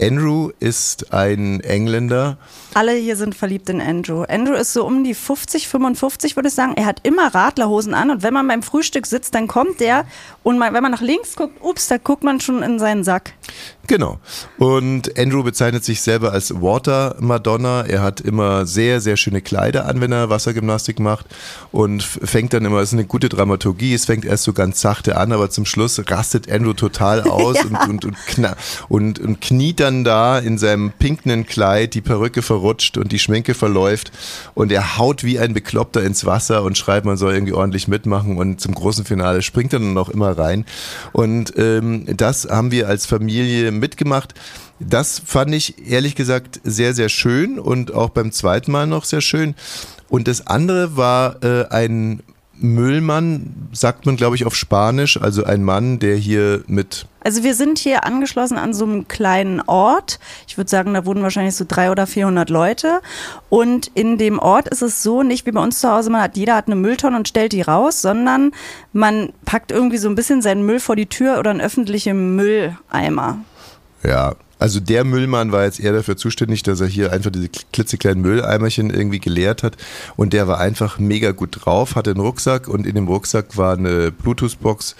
Andrew 0.00 0.50
ist 0.60 1.12
ein 1.12 1.60
Engländer. 1.60 2.38
Alle 2.74 2.92
hier 2.92 3.16
sind 3.16 3.34
verliebt 3.34 3.68
in 3.68 3.80
Andrew. 3.80 4.22
Andrew 4.22 4.54
ist 4.54 4.72
so 4.72 4.84
um 4.86 5.02
die 5.02 5.14
50, 5.14 5.66
55, 5.66 6.36
würde 6.36 6.48
ich 6.48 6.54
sagen. 6.54 6.74
Er 6.76 6.86
hat 6.86 7.00
immer 7.02 7.34
Radlerhosen 7.34 7.94
an 7.94 8.10
und 8.10 8.22
wenn 8.22 8.34
man 8.34 8.46
beim 8.46 8.62
Frühstück 8.62 9.06
sitzt, 9.06 9.34
dann 9.34 9.48
kommt 9.48 9.80
der 9.80 10.04
und 10.42 10.58
man, 10.58 10.72
wenn 10.72 10.82
man 10.82 10.92
nach 10.92 11.00
links 11.00 11.34
guckt, 11.34 11.60
ups, 11.60 11.88
da 11.88 11.98
guckt 11.98 12.22
man 12.22 12.40
schon 12.40 12.62
in 12.62 12.78
seinen 12.78 13.02
Sack. 13.02 13.32
Genau. 13.88 14.18
Und 14.58 15.18
Andrew 15.18 15.42
bezeichnet 15.42 15.84
sich 15.84 16.02
selber 16.02 16.32
als 16.32 16.60
Water 16.60 17.16
Madonna. 17.18 17.84
Er 17.86 18.02
hat 18.02 18.20
immer 18.20 18.66
sehr, 18.66 19.00
sehr 19.00 19.16
schöne 19.16 19.40
Kleider 19.40 19.86
an, 19.86 20.00
wenn 20.00 20.12
er 20.12 20.30
Wassergymnastik 20.30 21.00
macht 21.00 21.26
und 21.72 22.02
fängt 22.02 22.52
dann 22.52 22.64
immer, 22.64 22.82
ist 22.82 22.92
eine 22.92 23.06
gute 23.06 23.27
Dramaturgie, 23.28 23.94
es 23.94 24.04
fängt 24.04 24.24
erst 24.24 24.44
so 24.44 24.52
ganz 24.52 24.80
sachte 24.80 25.16
an, 25.16 25.32
aber 25.32 25.50
zum 25.50 25.64
Schluss 25.64 26.00
rastet 26.08 26.50
Andrew 26.50 26.72
total 26.72 27.22
aus 27.28 27.64
und, 27.64 27.76
und, 27.88 28.04
und, 28.04 28.16
kna 28.26 28.56
und, 28.88 29.18
und 29.18 29.40
kniet 29.40 29.80
dann 29.80 30.04
da 30.04 30.38
in 30.38 30.58
seinem 30.58 30.92
pinkenen 30.92 31.46
Kleid, 31.46 31.94
die 31.94 32.00
Perücke 32.00 32.42
verrutscht 32.42 32.96
und 32.96 33.12
die 33.12 33.18
Schminke 33.18 33.54
verläuft 33.54 34.12
und 34.54 34.72
er 34.72 34.98
haut 34.98 35.24
wie 35.24 35.38
ein 35.38 35.54
Bekloppter 35.54 36.02
ins 36.02 36.24
Wasser 36.24 36.62
und 36.62 36.78
schreibt, 36.78 37.06
man 37.06 37.16
soll 37.16 37.34
irgendwie 37.34 37.52
ordentlich 37.52 37.88
mitmachen 37.88 38.36
und 38.36 38.60
zum 38.60 38.74
großen 38.74 39.04
Finale 39.04 39.42
springt 39.42 39.72
er 39.72 39.80
dann 39.80 39.96
auch 39.98 40.08
immer 40.08 40.36
rein. 40.36 40.64
Und 41.12 41.52
ähm, 41.56 42.04
das 42.16 42.48
haben 42.48 42.70
wir 42.70 42.88
als 42.88 43.06
Familie 43.06 43.70
mitgemacht. 43.72 44.34
Das 44.80 45.20
fand 45.24 45.54
ich 45.54 45.88
ehrlich 45.88 46.14
gesagt 46.14 46.60
sehr, 46.62 46.94
sehr 46.94 47.08
schön 47.08 47.58
und 47.58 47.92
auch 47.92 48.10
beim 48.10 48.30
zweiten 48.30 48.70
Mal 48.70 48.86
noch 48.86 49.04
sehr 49.04 49.20
schön. 49.20 49.54
Und 50.08 50.28
das 50.28 50.46
andere 50.46 50.96
war 50.96 51.42
äh, 51.42 51.66
ein 51.68 52.22
Müllmann, 52.60 53.68
sagt 53.72 54.06
man 54.06 54.16
glaube 54.16 54.36
ich 54.36 54.44
auf 54.44 54.54
Spanisch, 54.54 55.20
also 55.20 55.44
ein 55.44 55.62
Mann, 55.62 55.98
der 55.98 56.16
hier 56.16 56.62
mit 56.66 57.06
Also 57.20 57.42
wir 57.42 57.54
sind 57.54 57.78
hier 57.78 58.04
angeschlossen 58.04 58.58
an 58.58 58.74
so 58.74 58.84
einem 58.84 59.08
kleinen 59.08 59.60
Ort. 59.60 60.18
Ich 60.46 60.56
würde 60.56 60.70
sagen, 60.70 60.94
da 60.94 61.06
wohnen 61.06 61.22
wahrscheinlich 61.22 61.54
so 61.54 61.64
drei 61.66 61.90
oder 61.90 62.06
400 62.06 62.50
Leute. 62.50 63.00
Und 63.48 63.90
in 63.94 64.18
dem 64.18 64.38
Ort 64.38 64.68
ist 64.68 64.82
es 64.82 65.02
so, 65.02 65.22
nicht 65.22 65.46
wie 65.46 65.52
bei 65.52 65.62
uns 65.62 65.80
zu 65.80 65.90
Hause, 65.90 66.10
man 66.10 66.22
hat, 66.22 66.36
jeder 66.36 66.56
hat 66.56 66.66
eine 66.66 66.76
Mülltonne 66.76 67.16
und 67.16 67.28
stellt 67.28 67.52
die 67.52 67.62
raus, 67.62 68.02
sondern 68.02 68.52
man 68.92 69.32
packt 69.44 69.70
irgendwie 69.70 69.98
so 69.98 70.08
ein 70.08 70.14
bisschen 70.14 70.42
seinen 70.42 70.64
Müll 70.64 70.80
vor 70.80 70.96
die 70.96 71.06
Tür 71.06 71.38
oder 71.38 71.50
einen 71.50 71.60
öffentlichen 71.60 72.36
Mülleimer. 72.36 73.38
Ja, 74.02 74.34
also 74.58 74.80
der 74.80 75.04
Müllmann 75.04 75.52
war 75.52 75.64
jetzt 75.64 75.80
eher 75.80 75.92
dafür 75.92 76.16
zuständig, 76.16 76.62
dass 76.62 76.80
er 76.80 76.86
hier 76.86 77.12
einfach 77.12 77.30
diese 77.30 77.48
klitzekleinen 77.48 78.22
Mülleimerchen 78.22 78.90
irgendwie 78.90 79.20
geleert 79.20 79.62
hat. 79.62 79.76
Und 80.16 80.32
der 80.32 80.48
war 80.48 80.58
einfach 80.58 80.98
mega 80.98 81.32
gut 81.32 81.58
drauf, 81.64 81.94
hatte 81.94 82.10
einen 82.10 82.20
Rucksack 82.20 82.68
und 82.68 82.86
in 82.86 82.94
dem 82.94 83.08
Rucksack 83.08 83.56
war 83.56 83.76
eine 83.76 84.10
Bluetooth-Box. 84.10 84.96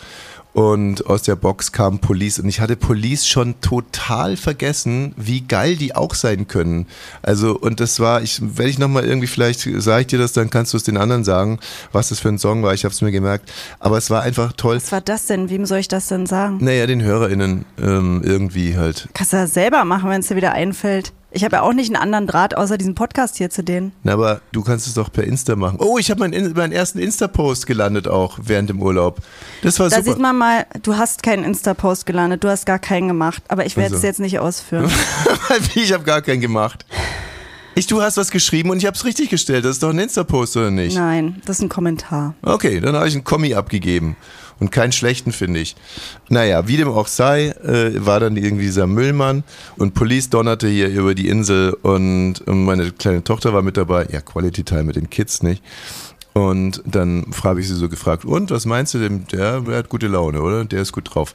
Und 0.58 1.06
aus 1.06 1.22
der 1.22 1.36
Box 1.36 1.70
kam 1.70 2.00
Police. 2.00 2.40
Und 2.40 2.48
ich 2.48 2.60
hatte 2.60 2.74
Police 2.74 3.28
schon 3.28 3.60
total 3.60 4.36
vergessen, 4.36 5.14
wie 5.16 5.42
geil 5.42 5.76
die 5.76 5.94
auch 5.94 6.16
sein 6.16 6.48
können. 6.48 6.88
Also, 7.22 7.56
und 7.56 7.78
das 7.78 8.00
war, 8.00 8.22
ich, 8.22 8.40
wenn 8.42 8.66
ich 8.66 8.76
nochmal 8.76 9.04
irgendwie, 9.04 9.28
vielleicht 9.28 9.60
sage 9.60 10.00
ich 10.00 10.06
dir 10.08 10.18
das, 10.18 10.32
dann 10.32 10.50
kannst 10.50 10.72
du 10.72 10.76
es 10.76 10.82
den 10.82 10.96
anderen 10.96 11.22
sagen, 11.22 11.60
was 11.92 12.08
das 12.08 12.18
für 12.18 12.30
ein 12.30 12.38
Song 12.38 12.64
war. 12.64 12.74
Ich 12.74 12.82
habe 12.82 12.92
es 12.92 13.00
mir 13.02 13.12
gemerkt. 13.12 13.52
Aber 13.78 13.98
es 13.98 14.10
war 14.10 14.22
einfach 14.22 14.52
toll. 14.52 14.74
Was 14.78 14.90
war 14.90 15.00
das 15.00 15.26
denn? 15.26 15.48
Wem 15.48 15.64
soll 15.64 15.78
ich 15.78 15.86
das 15.86 16.08
denn 16.08 16.26
sagen? 16.26 16.58
Naja, 16.60 16.88
den 16.88 17.02
HörerInnen 17.02 17.64
ähm, 17.80 18.22
irgendwie 18.24 18.76
halt. 18.76 19.08
Kannst 19.14 19.34
du 19.34 19.36
das 19.36 19.54
selber 19.54 19.84
machen, 19.84 20.10
wenn 20.10 20.22
es 20.22 20.26
dir 20.26 20.34
wieder 20.34 20.54
einfällt. 20.54 21.12
Ich 21.38 21.44
habe 21.44 21.54
ja 21.54 21.62
auch 21.62 21.72
nicht 21.72 21.86
einen 21.94 22.02
anderen 22.02 22.26
Draht 22.26 22.56
außer 22.56 22.76
diesem 22.78 22.96
Podcast 22.96 23.36
hier 23.36 23.48
zu 23.48 23.62
denen. 23.62 23.92
Na, 24.02 24.14
aber 24.14 24.40
du 24.50 24.62
kannst 24.64 24.88
es 24.88 24.94
doch 24.94 25.12
per 25.12 25.22
Insta 25.22 25.54
machen. 25.54 25.76
Oh, 25.80 25.96
ich 25.96 26.10
habe 26.10 26.18
meinen, 26.18 26.52
meinen 26.54 26.72
ersten 26.72 26.98
Insta-Post 26.98 27.64
gelandet 27.68 28.08
auch 28.08 28.40
während 28.42 28.70
dem 28.70 28.82
Urlaub. 28.82 29.20
Das 29.62 29.78
war 29.78 29.88
Da 29.88 29.98
super. 29.98 30.10
sieht 30.10 30.18
man 30.20 30.36
mal, 30.36 30.66
du 30.82 30.96
hast 30.96 31.22
keinen 31.22 31.44
Insta-Post 31.44 32.06
gelandet, 32.06 32.42
du 32.42 32.48
hast 32.48 32.66
gar 32.66 32.80
keinen 32.80 33.06
gemacht. 33.06 33.40
Aber 33.46 33.64
ich 33.66 33.76
werde 33.76 33.94
Also. 33.94 33.98
es 33.98 34.02
jetzt 34.02 34.18
nicht 34.18 34.40
ausführen. 34.40 34.90
Ich 35.76 35.92
habe 35.92 36.02
gar 36.02 36.22
keinen 36.22 36.40
gemacht. 36.40 36.84
Ich, 37.76 37.86
du 37.86 38.02
hast 38.02 38.16
was 38.16 38.32
geschrieben 38.32 38.70
und 38.70 38.78
ich 38.78 38.86
habe 38.86 38.96
es 38.96 39.04
richtig 39.04 39.30
gestellt. 39.30 39.64
Das 39.64 39.72
ist 39.76 39.82
doch 39.84 39.90
ein 39.90 39.98
Insta-Post, 40.00 40.56
oder 40.56 40.72
nicht? 40.72 40.96
Nein, 40.96 41.40
das 41.44 41.58
ist 41.58 41.62
ein 41.62 41.68
Kommentar. 41.68 42.34
Okay, 42.42 42.80
dann 42.80 42.96
habe 42.96 43.06
ich 43.06 43.14
einen 43.14 43.22
Kommi 43.22 43.54
abgegeben. 43.54 44.16
Und 44.60 44.72
keinen 44.72 44.92
schlechten, 44.92 45.30
finde 45.30 45.60
ich. 45.60 45.76
Naja, 46.28 46.66
wie 46.66 46.76
dem 46.76 46.88
auch 46.88 47.06
sei, 47.06 47.50
äh, 47.64 48.04
war 48.04 48.18
dann 48.18 48.36
irgendwie 48.36 48.64
dieser 48.64 48.88
Müllmann 48.88 49.44
und 49.76 49.94
Police 49.94 50.30
donnerte 50.30 50.66
hier 50.66 50.88
über 50.88 51.14
die 51.14 51.28
Insel 51.28 51.74
und 51.82 52.40
meine 52.46 52.90
kleine 52.90 53.22
Tochter 53.22 53.52
war 53.52 53.62
mit 53.62 53.76
dabei. 53.76 54.06
Ja, 54.10 54.20
Quality 54.20 54.64
Time 54.64 54.84
mit 54.84 54.96
den 54.96 55.10
Kids, 55.10 55.42
nicht? 55.42 55.62
Und 56.32 56.82
dann 56.86 57.26
habe 57.42 57.60
ich 57.60 57.68
sie 57.68 57.74
so 57.74 57.88
gefragt, 57.88 58.24
und 58.24 58.50
was 58.50 58.66
meinst 58.66 58.94
du 58.94 58.98
denn? 58.98 59.26
Der, 59.32 59.60
der 59.60 59.78
hat 59.78 59.88
gute 59.88 60.08
Laune, 60.08 60.40
oder? 60.40 60.64
Der 60.64 60.82
ist 60.82 60.92
gut 60.92 61.14
drauf. 61.14 61.34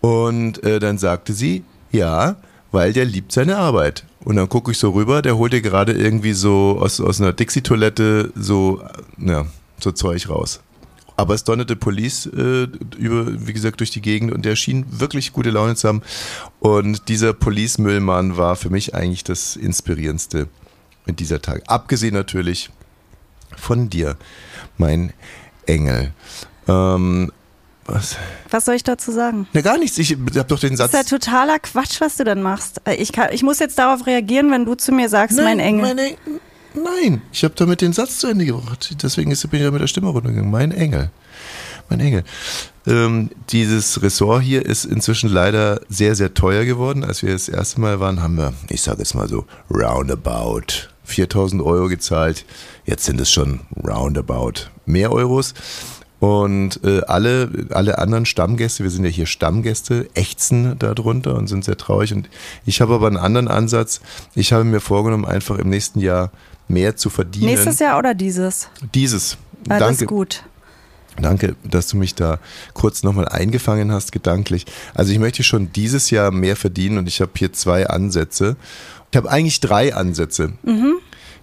Und 0.00 0.62
äh, 0.64 0.78
dann 0.80 0.98
sagte 0.98 1.32
sie, 1.32 1.64
ja, 1.90 2.36
weil 2.70 2.92
der 2.92 3.04
liebt 3.04 3.32
seine 3.32 3.56
Arbeit. 3.58 4.04
Und 4.24 4.36
dann 4.36 4.48
gucke 4.48 4.70
ich 4.70 4.78
so 4.78 4.90
rüber, 4.90 5.20
der 5.20 5.36
holt 5.36 5.52
dir 5.52 5.60
gerade 5.60 5.92
irgendwie 5.92 6.32
so 6.32 6.78
aus, 6.80 7.00
aus 7.00 7.20
einer 7.20 7.32
Dixie-Toilette 7.32 8.32
so, 8.34 8.80
ja, 9.18 9.46
so 9.78 9.92
Zeug 9.92 10.28
raus. 10.28 10.60
Aber 11.22 11.34
es 11.34 11.44
donnerte 11.44 11.76
Police 11.76 12.26
äh, 12.26 12.66
über, 12.98 13.46
wie 13.46 13.52
gesagt, 13.52 13.78
durch 13.78 13.92
die 13.92 14.02
Gegend 14.02 14.32
und 14.32 14.44
der 14.44 14.56
schien 14.56 14.84
wirklich 14.88 15.32
gute 15.32 15.50
Laune 15.50 15.76
zu 15.76 15.86
haben. 15.86 16.02
Und 16.58 17.08
dieser 17.08 17.32
Police-Müllmann 17.32 18.36
war 18.36 18.56
für 18.56 18.70
mich 18.70 18.96
eigentlich 18.96 19.22
das 19.22 19.54
Inspirierendste 19.54 20.48
in 21.06 21.14
dieser 21.14 21.40
Tag. 21.40 21.62
Abgesehen 21.68 22.12
natürlich 22.12 22.70
von 23.56 23.88
dir, 23.88 24.16
mein 24.78 25.12
Engel. 25.66 26.12
Ähm, 26.66 27.30
was? 27.84 28.16
Was 28.50 28.64
soll 28.64 28.74
ich 28.74 28.82
dazu 28.82 29.12
sagen? 29.12 29.46
Na 29.52 29.60
gar 29.60 29.78
nichts, 29.78 29.98
ich 29.98 30.10
habe 30.10 30.44
doch 30.48 30.58
den 30.58 30.76
Satz. 30.76 30.90
Das 30.90 31.02
ist 31.02 31.12
ja 31.12 31.18
totaler 31.18 31.60
Quatsch, 31.60 32.00
was 32.00 32.16
du 32.16 32.24
dann 32.24 32.42
machst. 32.42 32.80
Ich, 32.98 33.12
kann, 33.12 33.28
ich 33.30 33.44
muss 33.44 33.60
jetzt 33.60 33.78
darauf 33.78 34.08
reagieren, 34.08 34.50
wenn 34.50 34.64
du 34.64 34.74
zu 34.74 34.90
mir 34.90 35.08
sagst, 35.08 35.38
mein 35.38 35.60
Engel. 35.60 35.94
Meine, 35.94 36.16
nein, 36.74 37.22
ich 37.32 37.44
habe 37.44 37.54
damit 37.56 37.80
den 37.80 37.92
Satz 37.92 38.18
zu 38.18 38.26
Ende 38.26 38.46
gebracht. 38.46 38.96
Deswegen 39.02 39.30
bin 39.30 39.38
ich 39.52 39.60
ja 39.60 39.70
mit 39.70 39.80
der 39.80 39.86
Stimme 39.86 40.08
runtergegangen. 40.08 40.50
Mein 40.50 40.72
Engel. 40.72 41.10
Mein 41.88 42.00
Engel. 42.00 42.24
Ähm, 42.86 43.30
dieses 43.50 44.02
Ressort 44.02 44.42
hier 44.42 44.64
ist 44.64 44.84
inzwischen 44.84 45.30
leider 45.30 45.80
sehr, 45.88 46.14
sehr 46.14 46.34
teuer 46.34 46.64
geworden. 46.64 47.04
Als 47.04 47.22
wir 47.22 47.32
das 47.32 47.48
erste 47.48 47.80
Mal 47.80 48.00
waren, 48.00 48.22
haben 48.22 48.36
wir, 48.36 48.54
ich 48.68 48.82
sage 48.82 48.98
jetzt 48.98 49.14
mal 49.14 49.28
so, 49.28 49.44
roundabout 49.70 50.88
4000 51.04 51.62
Euro 51.62 51.88
gezahlt. 51.88 52.44
Jetzt 52.84 53.04
sind 53.04 53.20
es 53.20 53.30
schon 53.30 53.60
roundabout 53.84 54.70
mehr 54.86 55.12
Euros. 55.12 55.54
Und 56.22 56.84
äh, 56.84 57.00
alle, 57.08 57.50
alle 57.70 57.98
anderen 57.98 58.26
Stammgäste, 58.26 58.84
wir 58.84 58.90
sind 58.90 59.04
ja 59.04 59.10
hier 59.10 59.26
Stammgäste, 59.26 60.08
ächzen 60.14 60.78
darunter 60.78 61.34
und 61.34 61.48
sind 61.48 61.64
sehr 61.64 61.76
traurig. 61.76 62.14
Und 62.14 62.28
ich 62.64 62.80
habe 62.80 62.94
aber 62.94 63.08
einen 63.08 63.16
anderen 63.16 63.48
Ansatz. 63.48 64.00
Ich 64.36 64.52
habe 64.52 64.62
mir 64.62 64.78
vorgenommen, 64.78 65.24
einfach 65.24 65.58
im 65.58 65.68
nächsten 65.68 65.98
Jahr 65.98 66.30
mehr 66.68 66.96
zu 66.96 67.10
verdienen. 67.10 67.46
Nächstes 67.46 67.78
Jahr 67.78 67.98
oder 67.98 68.14
dieses? 68.14 68.68
Dieses. 68.94 69.36
Das 69.64 69.78
Danke. 69.78 70.04
ist 70.04 70.08
gut. 70.08 70.42
Danke, 71.20 71.56
dass 71.62 71.88
du 71.88 71.96
mich 71.98 72.14
da 72.14 72.38
kurz 72.72 73.02
nochmal 73.02 73.28
eingefangen 73.28 73.92
hast, 73.92 74.12
gedanklich. 74.12 74.64
Also 74.94 75.12
ich 75.12 75.18
möchte 75.18 75.42
schon 75.42 75.70
dieses 75.72 76.10
Jahr 76.10 76.30
mehr 76.30 76.56
verdienen 76.56 76.98
und 76.98 77.06
ich 77.06 77.20
habe 77.20 77.32
hier 77.36 77.52
zwei 77.52 77.86
Ansätze. 77.86 78.56
Ich 79.10 79.16
habe 79.16 79.30
eigentlich 79.30 79.60
drei 79.60 79.94
Ansätze. 79.94 80.54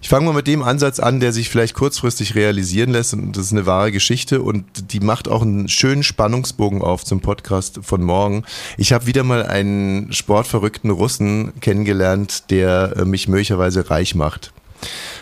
Ich 0.02 0.08
fange 0.08 0.26
mal 0.26 0.32
mit 0.32 0.46
dem 0.46 0.62
Ansatz 0.62 0.98
an, 0.98 1.20
der 1.20 1.32
sich 1.32 1.50
vielleicht 1.50 1.74
kurzfristig 1.74 2.34
realisieren 2.34 2.90
lässt 2.90 3.12
und 3.12 3.36
das 3.36 3.46
ist 3.46 3.52
eine 3.52 3.66
wahre 3.66 3.92
Geschichte 3.92 4.40
und 4.40 4.92
die 4.92 5.00
macht 5.00 5.28
auch 5.28 5.42
einen 5.42 5.68
schönen 5.68 6.02
Spannungsbogen 6.02 6.80
auf 6.80 7.04
zum 7.04 7.20
Podcast 7.20 7.80
von 7.82 8.02
morgen. 8.02 8.44
Ich 8.78 8.92
habe 8.92 9.06
wieder 9.06 9.22
mal 9.22 9.44
einen 9.44 10.12
sportverrückten 10.12 10.90
Russen 10.90 11.52
kennengelernt, 11.60 12.50
der 12.50 12.94
äh, 12.96 13.04
mich 13.04 13.28
möglicherweise 13.28 13.90
reich 13.90 14.14
macht. 14.14 14.52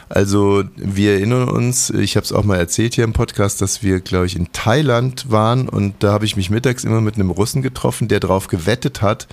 Also 0.09 0.65
wir 0.77 1.13
erinnern 1.13 1.49
uns, 1.49 1.91
ich 1.91 2.17
habe 2.17 2.25
es 2.25 2.33
auch 2.33 2.45
mal 2.45 2.57
erzählt 2.57 2.95
hier 2.95 3.05
im 3.05 3.13
Podcast, 3.13 3.61
dass 3.61 3.83
wir, 3.83 4.01
glaube 4.01 4.27
ich, 4.27 4.37
in 4.37 4.53
Thailand 4.53 5.31
waren 5.31 5.69
und 5.69 5.97
da 6.03 6.13
habe 6.13 6.25
ich 6.25 6.37
mich 6.37 6.49
mittags 6.49 6.85
immer 6.85 7.01
mit 7.01 7.17
einem 7.17 7.31
Russen 7.31 7.61
getroffen, 7.61 8.09
der 8.09 8.21
darauf 8.21 8.49
gewettet 8.49 9.03
hat, 9.03 9.29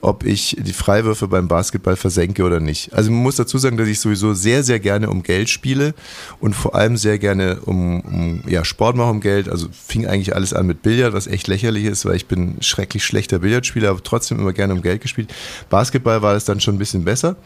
ob 0.00 0.24
ich 0.24 0.56
die 0.60 0.72
Freiwürfe 0.72 1.26
beim 1.26 1.48
Basketball 1.48 1.96
versenke 1.96 2.44
oder 2.44 2.60
nicht. 2.60 2.92
Also 2.92 3.10
man 3.10 3.22
muss 3.22 3.36
dazu 3.36 3.58
sagen, 3.58 3.76
dass 3.76 3.88
ich 3.88 3.98
sowieso 3.98 4.32
sehr, 4.32 4.62
sehr 4.62 4.78
gerne 4.78 5.10
um 5.10 5.24
Geld 5.24 5.50
spiele 5.50 5.94
und 6.38 6.54
vor 6.54 6.76
allem 6.76 6.96
sehr 6.96 7.18
gerne 7.18 7.58
um, 7.64 8.00
um 8.00 8.42
ja, 8.46 8.64
Sport 8.64 8.96
mache 8.96 9.10
um 9.10 9.20
Geld. 9.20 9.48
Also 9.48 9.66
fing 9.72 10.06
eigentlich 10.06 10.34
alles 10.36 10.54
an 10.54 10.66
mit 10.66 10.82
Billard, 10.82 11.12
was 11.12 11.26
echt 11.26 11.48
lächerlich 11.48 11.86
ist, 11.86 12.04
weil 12.04 12.14
ich 12.14 12.26
bin 12.26 12.56
schrecklich 12.60 13.04
schlechter 13.04 13.40
Billardspieler, 13.40 13.90
aber 13.90 14.02
trotzdem 14.02 14.38
immer 14.38 14.52
gerne 14.52 14.74
um 14.74 14.82
Geld 14.82 15.02
gespielt. 15.02 15.34
Basketball 15.70 16.22
war 16.22 16.34
das 16.34 16.44
dann 16.44 16.60
schon 16.60 16.76
ein 16.76 16.78
bisschen 16.78 17.04
besser 17.04 17.36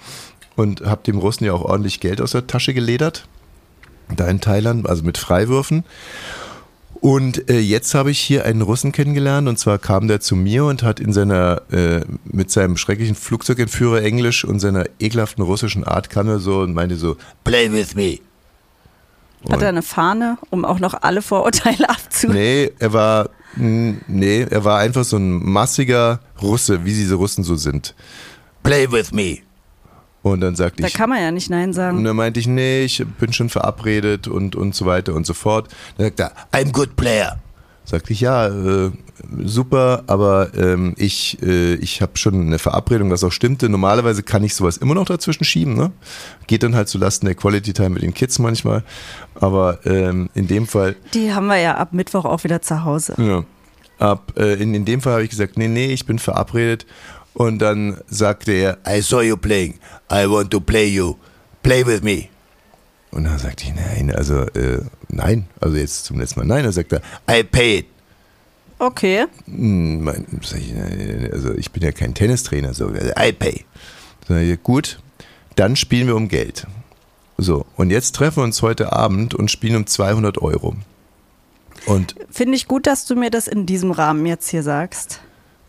und 0.57 0.83
habe 0.83 1.03
dem 1.05 1.19
Russen 1.19 1.45
ja 1.45 1.53
auch 1.53 1.63
ordentlich 1.63 2.01
Geld 2.01 2.21
aus 2.21 2.33
der 2.33 2.47
Tasche 2.47 2.75
geledert. 2.75 3.27
Da 4.15 4.27
in 4.29 4.41
Thailand, 4.41 4.89
also 4.89 5.03
mit 5.03 5.19
Freiwürfen. 5.19 5.85
Und 7.01 7.51
äh, 7.51 7.59
jetzt 7.59 7.95
habe 7.95 8.11
ich 8.11 8.19
hier 8.19 8.47
einen 8.47 8.63
Russen 8.63 8.91
kennengelernt 8.91 9.47
und 9.47 9.59
zwar 9.59 9.79
kam 9.79 10.09
der 10.09 10.21
zu 10.21 10.37
mir 10.37 10.65
und 10.65 10.83
hat 10.83 11.01
in 11.01 11.13
seiner, 11.13 11.61
äh, 11.71 12.01
mit 12.25 12.51
seinem 12.51 12.79
schrecklichen 12.79 13.15
Flugzeugentführer 13.15 14.03
Englisch 14.03 14.45
und 14.45 14.59
seiner 14.59 14.87
ekelhaften 14.99 15.45
russischen 15.45 15.85
Art 15.85 16.09
kam 16.09 16.29
er 16.29 16.39
so 16.39 16.61
und 16.61 16.73
meinte 16.73 16.97
so, 16.97 17.17
play 17.45 17.71
with 17.71 17.95
me. 17.95 18.21
Hat 19.51 19.61
er 19.61 19.69
eine 19.69 19.83
Fahne, 19.83 20.39
um 20.49 20.65
auch 20.65 20.79
noch 20.79 20.95
alle 21.03 21.21
Vorurteile 21.21 21.89
abzunehmen? 21.91 22.41
Nee, 22.41 22.73
er 22.79 22.93
war, 22.95 23.29
nee, 23.57 24.47
er 24.49 24.65
war 24.65 24.79
einfach 24.79 25.05
so 25.05 25.19
ein 25.19 25.45
massiger 25.45 26.21
Russe, 26.41 26.87
wie 26.87 26.95
diese 26.95 27.17
Russen 27.17 27.45
so 27.45 27.57
sind. 27.57 27.95
Play 28.63 28.91
with 28.91 29.13
me. 29.13 29.41
Und 30.25 30.41
dann 30.41 30.57
sagte 30.57 30.81
Da 30.83 30.89
ich, 30.89 30.95
kann 30.95 31.11
man 31.11 31.21
ja 31.21 31.31
nicht 31.31 31.51
Nein 31.51 31.69
und 31.69 31.73
sagen. 31.75 32.03
dann 32.03 32.17
meinte 32.17 32.41
ich, 32.41 32.47
nee, 32.47 32.83
ich 32.85 33.05
bin 33.21 33.33
schon 33.35 33.51
verabredet 33.51 34.27
und, 34.27 34.57
und 34.57 34.75
so 34.75 34.87
weiter 34.87 35.15
und 35.15 35.27
so 35.27 35.35
fort. 35.35 35.69
Dann 35.99 36.07
sagt 36.07 36.19
er, 36.21 36.33
I'm 36.53 36.73
good 36.73 36.97
player. 36.97 37.37
Sagte 37.85 38.15
ich, 38.15 38.21
ja, 38.23 38.47
äh, 38.49 38.91
super, 39.45 40.03
aber 40.07 40.49
ähm, 40.57 40.95
ich, 40.97 41.43
äh, 41.43 41.75
ich 41.75 42.01
habe 42.01 42.17
schon 42.17 42.41
eine 42.41 42.59
Verabredung, 42.59 43.11
was 43.11 43.23
auch 43.23 43.33
stimmte. 43.33 43.69
Normalerweise 43.69 44.23
kann 44.23 44.43
ich 44.43 44.55
sowas 44.55 44.79
immer 44.79 44.95
noch 44.95 45.05
dazwischen 45.05 45.45
schieben. 45.45 45.75
Ne? 45.75 45.93
Geht 46.47 46.63
dann 46.63 46.75
halt 46.75 46.89
zulasten 46.89 47.27
der 47.27 47.35
Quality 47.35 47.75
Time 47.75 47.91
mit 47.91 48.03
den 48.03 48.15
Kids 48.15 48.39
manchmal. 48.39 48.83
Aber 49.35 49.81
ähm, 49.85 50.31
in 50.35 50.47
dem 50.47 50.67
Fall 50.67 50.97
Die 51.13 51.35
haben 51.35 51.47
wir 51.49 51.59
ja 51.59 51.77
ab 51.77 51.93
Mittwoch 51.93 52.25
auch 52.25 52.43
wieder 52.45 52.63
zu 52.63 52.85
Hause. 52.85 53.15
ja. 53.19 53.45
Ab, 54.01 54.33
äh, 54.37 54.55
in, 54.61 54.75
in 54.75 54.85
dem 54.85 55.01
Fall 55.01 55.13
habe 55.13 55.23
ich 55.23 55.31
gesagt, 55.31 55.57
nee, 55.57 55.69
nee, 55.69 55.93
ich 55.93 56.05
bin 56.05 56.19
verabredet. 56.19 56.85
Und 57.35 57.59
dann 57.59 57.99
sagte 58.09 58.53
er, 58.53 58.79
I 58.87 59.01
saw 59.01 59.21
you 59.21 59.37
playing. 59.37 59.75
I 60.11 60.29
want 60.29 60.51
to 60.53 60.61
play 60.61 60.89
you. 60.89 61.17
Play 61.63 61.85
with 61.85 62.03
me. 62.03 62.29
Und 63.11 63.25
dann 63.25 63.39
sagte 63.39 63.65
ich, 63.65 63.75
nein, 63.75 64.15
also 64.15 64.41
äh, 64.41 64.81
nein, 65.09 65.47
also 65.61 65.77
jetzt 65.77 66.05
zum 66.05 66.19
letzten 66.19 66.41
Mal 66.41 66.47
nein. 66.47 66.65
Dann 66.65 66.73
sagte 66.73 67.01
er, 67.27 67.41
I 67.41 67.43
pay 67.43 67.79
it. 67.79 67.87
Okay. 68.79 69.27
Hm, 69.47 70.09
also 71.33 71.55
ich 71.55 71.71
bin 71.71 71.83
ja 71.83 71.93
kein 71.93 72.15
Tennistrainer, 72.15 72.75
so 72.75 72.89
also, 72.89 73.13
I 73.19 73.33
pay. 73.33 73.65
Ich, 74.29 74.63
gut, 74.63 74.99
dann 75.57 75.77
spielen 75.77 76.07
wir 76.07 76.17
um 76.17 76.29
Geld. 76.29 76.67
So, 77.37 77.67
und 77.77 77.91
jetzt 77.91 78.15
treffen 78.15 78.39
wir 78.39 78.45
uns 78.45 78.63
heute 78.63 78.93
Abend 78.93 79.35
und 79.35 79.51
spielen 79.51 79.77
um 79.77 79.87
200 79.87 80.39
Euro. 80.39 80.77
Und 81.87 82.15
Finde 82.31 82.57
ich 82.57 82.69
gut, 82.69 82.87
dass 82.87 83.05
du 83.07 83.17
mir 83.17 83.31
das 83.31 83.49
in 83.49 83.67
diesem 83.67 83.91
Rahmen 83.91 84.25
jetzt 84.27 84.49
hier 84.49 84.63
sagst. 84.63 85.21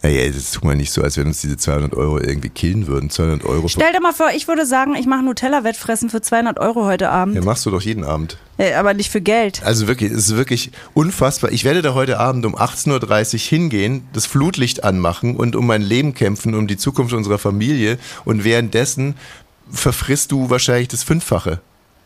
Naja, 0.05 0.29
das 0.29 0.51
tut 0.51 0.63
man 0.63 0.77
nicht 0.77 0.91
so, 0.91 1.01
als 1.01 1.17
wenn 1.17 1.25
uns 1.25 1.41
diese 1.41 1.57
200 1.57 1.95
Euro 1.95 2.19
irgendwie 2.19 2.49
killen 2.49 2.85
würden. 2.85 3.09
200 3.09 3.43
Euro. 3.43 3.67
Stell 3.67 3.91
dir 3.91 4.01
mal 4.01 4.13
vor, 4.13 4.27
ich 4.35 4.47
würde 4.47 4.63
sagen, 4.67 4.93
ich 4.93 5.07
mache 5.07 5.23
Nutella-Wettfressen 5.23 6.11
für 6.11 6.21
200 6.21 6.59
Euro 6.59 6.85
heute 6.85 7.09
Abend. 7.09 7.33
Ja, 7.33 7.41
machst 7.41 7.65
du 7.65 7.71
doch 7.71 7.81
jeden 7.81 8.03
Abend. 8.03 8.37
Äh, 8.59 8.75
aber 8.75 8.93
nicht 8.93 9.09
für 9.09 9.19
Geld. 9.19 9.63
Also 9.63 9.87
wirklich, 9.87 10.11
es 10.11 10.29
ist 10.29 10.35
wirklich 10.35 10.69
unfassbar. 10.93 11.51
Ich 11.51 11.63
werde 11.63 11.81
da 11.81 11.95
heute 11.95 12.19
Abend 12.19 12.45
um 12.45 12.55
18.30 12.55 13.33
Uhr 13.33 13.39
hingehen, 13.39 14.07
das 14.13 14.27
Flutlicht 14.27 14.83
anmachen 14.83 15.35
und 15.35 15.55
um 15.55 15.65
mein 15.65 15.81
Leben 15.81 16.13
kämpfen, 16.13 16.53
um 16.53 16.67
die 16.67 16.77
Zukunft 16.77 17.15
unserer 17.15 17.39
Familie. 17.39 17.97
Und 18.25 18.43
währenddessen 18.43 19.15
verfrisst 19.71 20.31
du 20.31 20.51
wahrscheinlich 20.51 20.87
das 20.87 21.01
Fünffache. 21.01 21.61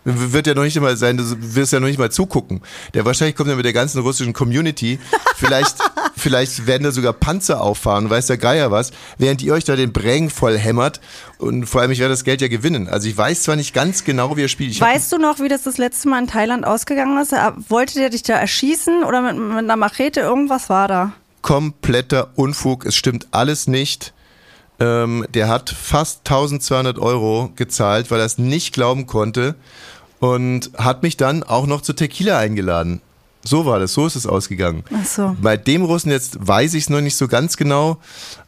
Wird 0.06 0.48
ja 0.48 0.54
noch 0.54 0.64
nicht 0.64 0.78
einmal 0.78 0.96
sein, 0.96 1.18
du 1.18 1.24
wirst 1.28 1.74
ja 1.74 1.82
noch 1.82 1.88
nicht 1.88 2.00
mal 2.00 2.10
zugucken. 2.10 2.62
Der 2.94 3.04
wahrscheinlich 3.04 3.36
kommt 3.36 3.50
ja 3.50 3.56
mit 3.58 3.66
der 3.66 3.74
ganzen 3.74 4.02
russischen 4.02 4.32
Community. 4.32 4.98
Vielleicht, 5.36 5.76
vielleicht 6.20 6.68
werden 6.68 6.84
da 6.84 6.92
sogar 6.92 7.14
Panzer 7.14 7.62
auffahren, 7.62 8.10
weiß 8.10 8.28
der 8.28 8.38
Geier 8.38 8.72
was, 8.72 8.92
während 9.18 9.42
ihr 9.42 9.54
euch 9.54 9.64
da 9.64 9.76
den 9.76 9.92
Bräng 9.94 10.30
voll 10.30 10.58
hämmert. 10.58 11.00
Und 11.38 11.66
vor 11.66 11.82
allem, 11.82 11.92
ich 11.92 12.00
werde 12.00 12.14
das 12.14 12.24
Geld 12.24 12.42
ja 12.42 12.48
gewinnen. 12.48 12.88
Also 12.88 13.08
ich 13.08 13.18
weiß 13.18 13.44
zwar 13.44 13.56
nicht 13.56 13.74
ganz 13.74 14.04
genau, 14.04 14.36
wie 14.38 14.44
er 14.44 14.48
spielt. 14.50 14.72
Ich 14.72 14.82
Weißt 14.82 15.12
du 15.12 15.18
noch, 15.18 15.40
wie 15.40 15.48
das 15.48 15.64
das 15.64 15.78
letzte 15.78 16.10
Mal 16.10 16.20
in 16.20 16.28
Thailand 16.28 16.66
ausgegangen 16.66 17.18
ist? 17.22 17.34
Äh, 17.34 17.52
Wollte 17.70 17.96
der 18.00 18.10
dich 18.10 18.24
da 18.24 18.34
erschießen 18.36 19.04
oder 19.04 19.22
mit, 19.22 19.38
mit 19.38 19.58
einer 19.58 19.76
Machete? 19.76 20.20
Irgendwas 20.20 20.70
war 20.70 20.88
da. 20.88 21.14
kompletter 21.42 22.30
Unfug. 22.36 22.86
Es 22.86 22.96
stimmt 22.96 23.28
alles 23.32 23.68
nicht. 23.68 24.14
Ähm, 24.82 25.26
der 25.34 25.48
hat 25.50 25.70
fast 25.70 26.20
1200 26.20 27.00
Euro 27.00 27.52
gezahlt, 27.56 28.12
weil 28.12 28.20
er 28.20 28.26
es 28.26 28.38
nicht 28.38 28.74
glauben 28.74 29.08
konnte 29.08 29.56
und 30.20 30.72
hat 30.78 31.04
mich 31.04 31.18
dann 31.18 31.44
auch 31.44 31.66
noch 31.66 31.82
zu 31.82 31.94
Tequila 31.94 32.38
eingeladen. 32.38 33.02
So 33.44 33.66
war 33.66 33.80
das, 33.80 33.94
so 33.94 34.06
ist 34.06 34.16
es 34.16 34.28
ausgegangen. 34.28 34.84
Ach 34.94 35.06
so. 35.06 35.36
Bei 35.42 35.56
dem 35.56 35.84
Russen 35.84 36.12
jetzt 36.12 36.38
weiß 36.40 36.74
ich 36.74 36.84
es 36.84 36.90
noch 36.90 37.02
nicht 37.02 37.16
so 37.16 37.28
ganz 37.28 37.56
genau, 37.56 37.98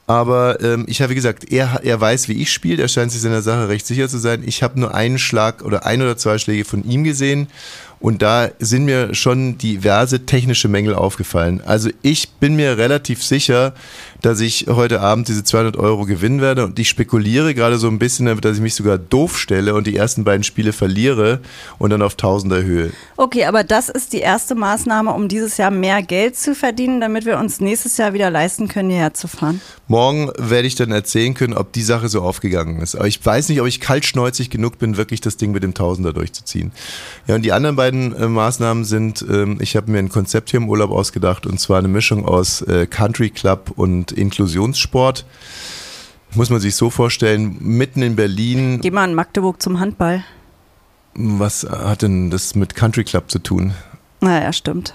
aber 0.06 0.62
ähm, 0.62 0.86
ich 0.88 1.02
habe 1.02 1.12
wie 1.12 1.16
gesagt, 1.16 1.52
er, 1.52 1.80
er 1.84 2.02
weiß, 2.02 2.28
wie 2.28 2.42
ich 2.42 2.52
spiele, 2.52 2.82
er 2.82 2.90
scheint 2.90 3.12
sich 3.12 3.22
seiner 3.22 3.42
Sache 3.42 3.70
recht 3.70 3.88
sicher 3.88 4.10
zu 4.10 4.18
sein. 4.18 4.44
Ich 4.46 4.64
habe 4.64 4.80
nur 4.80 4.94
einen 4.94 5.18
Schlag 5.18 5.64
oder 5.64 5.86
ein 5.86 6.02
oder 6.02 6.18
zwei 6.18 6.38
Schläge 6.38 6.66
von 6.66 6.84
ihm 6.84 7.06
gesehen 7.06 7.48
und 8.02 8.22
da 8.22 8.50
sind 8.60 8.86
mir 8.86 9.14
schon 9.14 9.58
diverse 9.58 10.26
technische 10.26 10.68
Mängel 10.68 10.96
aufgefallen. 10.96 11.62
Also 11.66 11.90
ich 12.02 12.30
bin 12.30 12.56
mir 12.56 12.78
relativ 12.78 13.24
sicher, 13.24 13.74
dass 14.22 14.40
ich 14.40 14.68
heute 14.68 15.02
Abend 15.02 15.28
diese 15.28 15.44
200 15.44 15.78
Euro 15.78 16.06
gewinnen 16.06 16.42
werde 16.42 16.64
und 16.64 16.78
ich 16.80 16.90
spekuliere 16.90 17.54
gerade 17.54 17.78
so 17.78 17.88
ein 17.88 18.00
bisschen, 18.00 18.28
damit, 18.28 18.46
dass 18.46 18.58
ich 18.58 18.62
mich 18.62 18.76
sogar 18.76 18.98
doof 18.98 19.38
stelle 19.38 19.74
und 19.74 19.88
die 19.88 19.96
ersten 19.96 20.24
beiden 20.24 20.44
Spiele 20.44 20.74
verliere 20.74 21.40
und 21.80 21.90
dann 21.90 22.02
auf 22.02 22.16
Tausender 22.16 22.62
Höhe. 22.64 22.92
Okay, 23.18 23.46
aber 23.46 23.64
das 23.64 23.90
ist 23.90 24.14
die 24.14 24.20
erste 24.20 24.56
Maßnahme, 24.56 25.12
um 25.12 25.28
dieses 25.28 25.58
Jahr 25.58 25.72
mehr 25.72 26.02
Geld 26.04 26.36
zu 26.38 26.56
verdienen, 26.56 27.02
damit 27.02 27.26
wir 27.26 27.40
uns 27.40 27.60
nächstes 27.60 27.98
Jahr 27.98 28.14
wieder 28.14 28.30
leisten 28.30 28.68
können, 28.68 28.90
hierher 28.90 29.14
zu 29.14 29.28
fahren. 29.28 29.62
Morgen 29.88 30.32
werde 30.38 30.68
ich 30.68 30.76
dann 30.76 30.92
erzählen 30.92 31.34
können, 31.34 31.54
ob 31.54 31.74
die 31.74 31.82
Sache 31.82 32.08
so 32.08 32.22
aufgegangen 32.22 32.82
ist. 32.82 32.96
Aber 32.96 33.08
ich 33.08 33.24
weiß 33.26 33.50
nicht, 33.50 33.60
ob 33.60 33.68
ich 33.68 33.82
kaltschnäuzig 33.82 34.50
genug 34.50 34.78
bin, 34.80 34.98
wirklich 34.98 35.20
das 35.20 35.38
Ding 35.38 35.52
mit 35.52 35.64
dem 35.64 35.74
Tausender 35.74 36.14
durchzuziehen. 36.14 36.72
Ja, 37.28 37.36
und 37.36 37.42
die 37.42 37.52
anderen 37.52 37.76
beiden 37.76 38.16
äh, 38.16 38.28
Maßnahmen 38.28 38.86
sind, 38.86 39.26
ähm, 39.30 39.58
ich 39.60 39.76
habe 39.76 39.92
mir 39.92 40.00
ein 40.00 40.10
Konzept 40.10 40.52
hier 40.52 40.60
im 40.60 40.70
Urlaub 40.70 40.92
ausgedacht 40.92 41.46
und 41.46 41.60
zwar 41.60 41.80
eine 41.80 41.88
Mischung 41.88 42.26
aus 42.26 42.62
äh, 42.62 42.88
Country 42.88 43.32
Club 43.32 43.74
und 43.76 44.11
Inklusionssport. 44.12 45.26
Muss 46.34 46.50
man 46.50 46.60
sich 46.62 46.76
so 46.76 46.90
vorstellen, 46.90 47.58
mitten 47.60 48.02
in 48.02 48.16
Berlin, 48.16 48.80
Geh 48.82 48.92
mal 48.92 49.08
in 49.10 49.16
Magdeburg 49.16 49.62
zum 49.62 49.80
Handball. 49.80 50.24
was 51.14 51.64
hat 51.70 52.04
denn 52.04 52.30
das 52.30 52.56
mit 52.56 52.74
Country 52.76 53.04
Club 53.04 53.30
zu 53.30 53.40
tun? 53.40 53.74
Naja, 54.22 54.54
stimmt. 54.54 54.94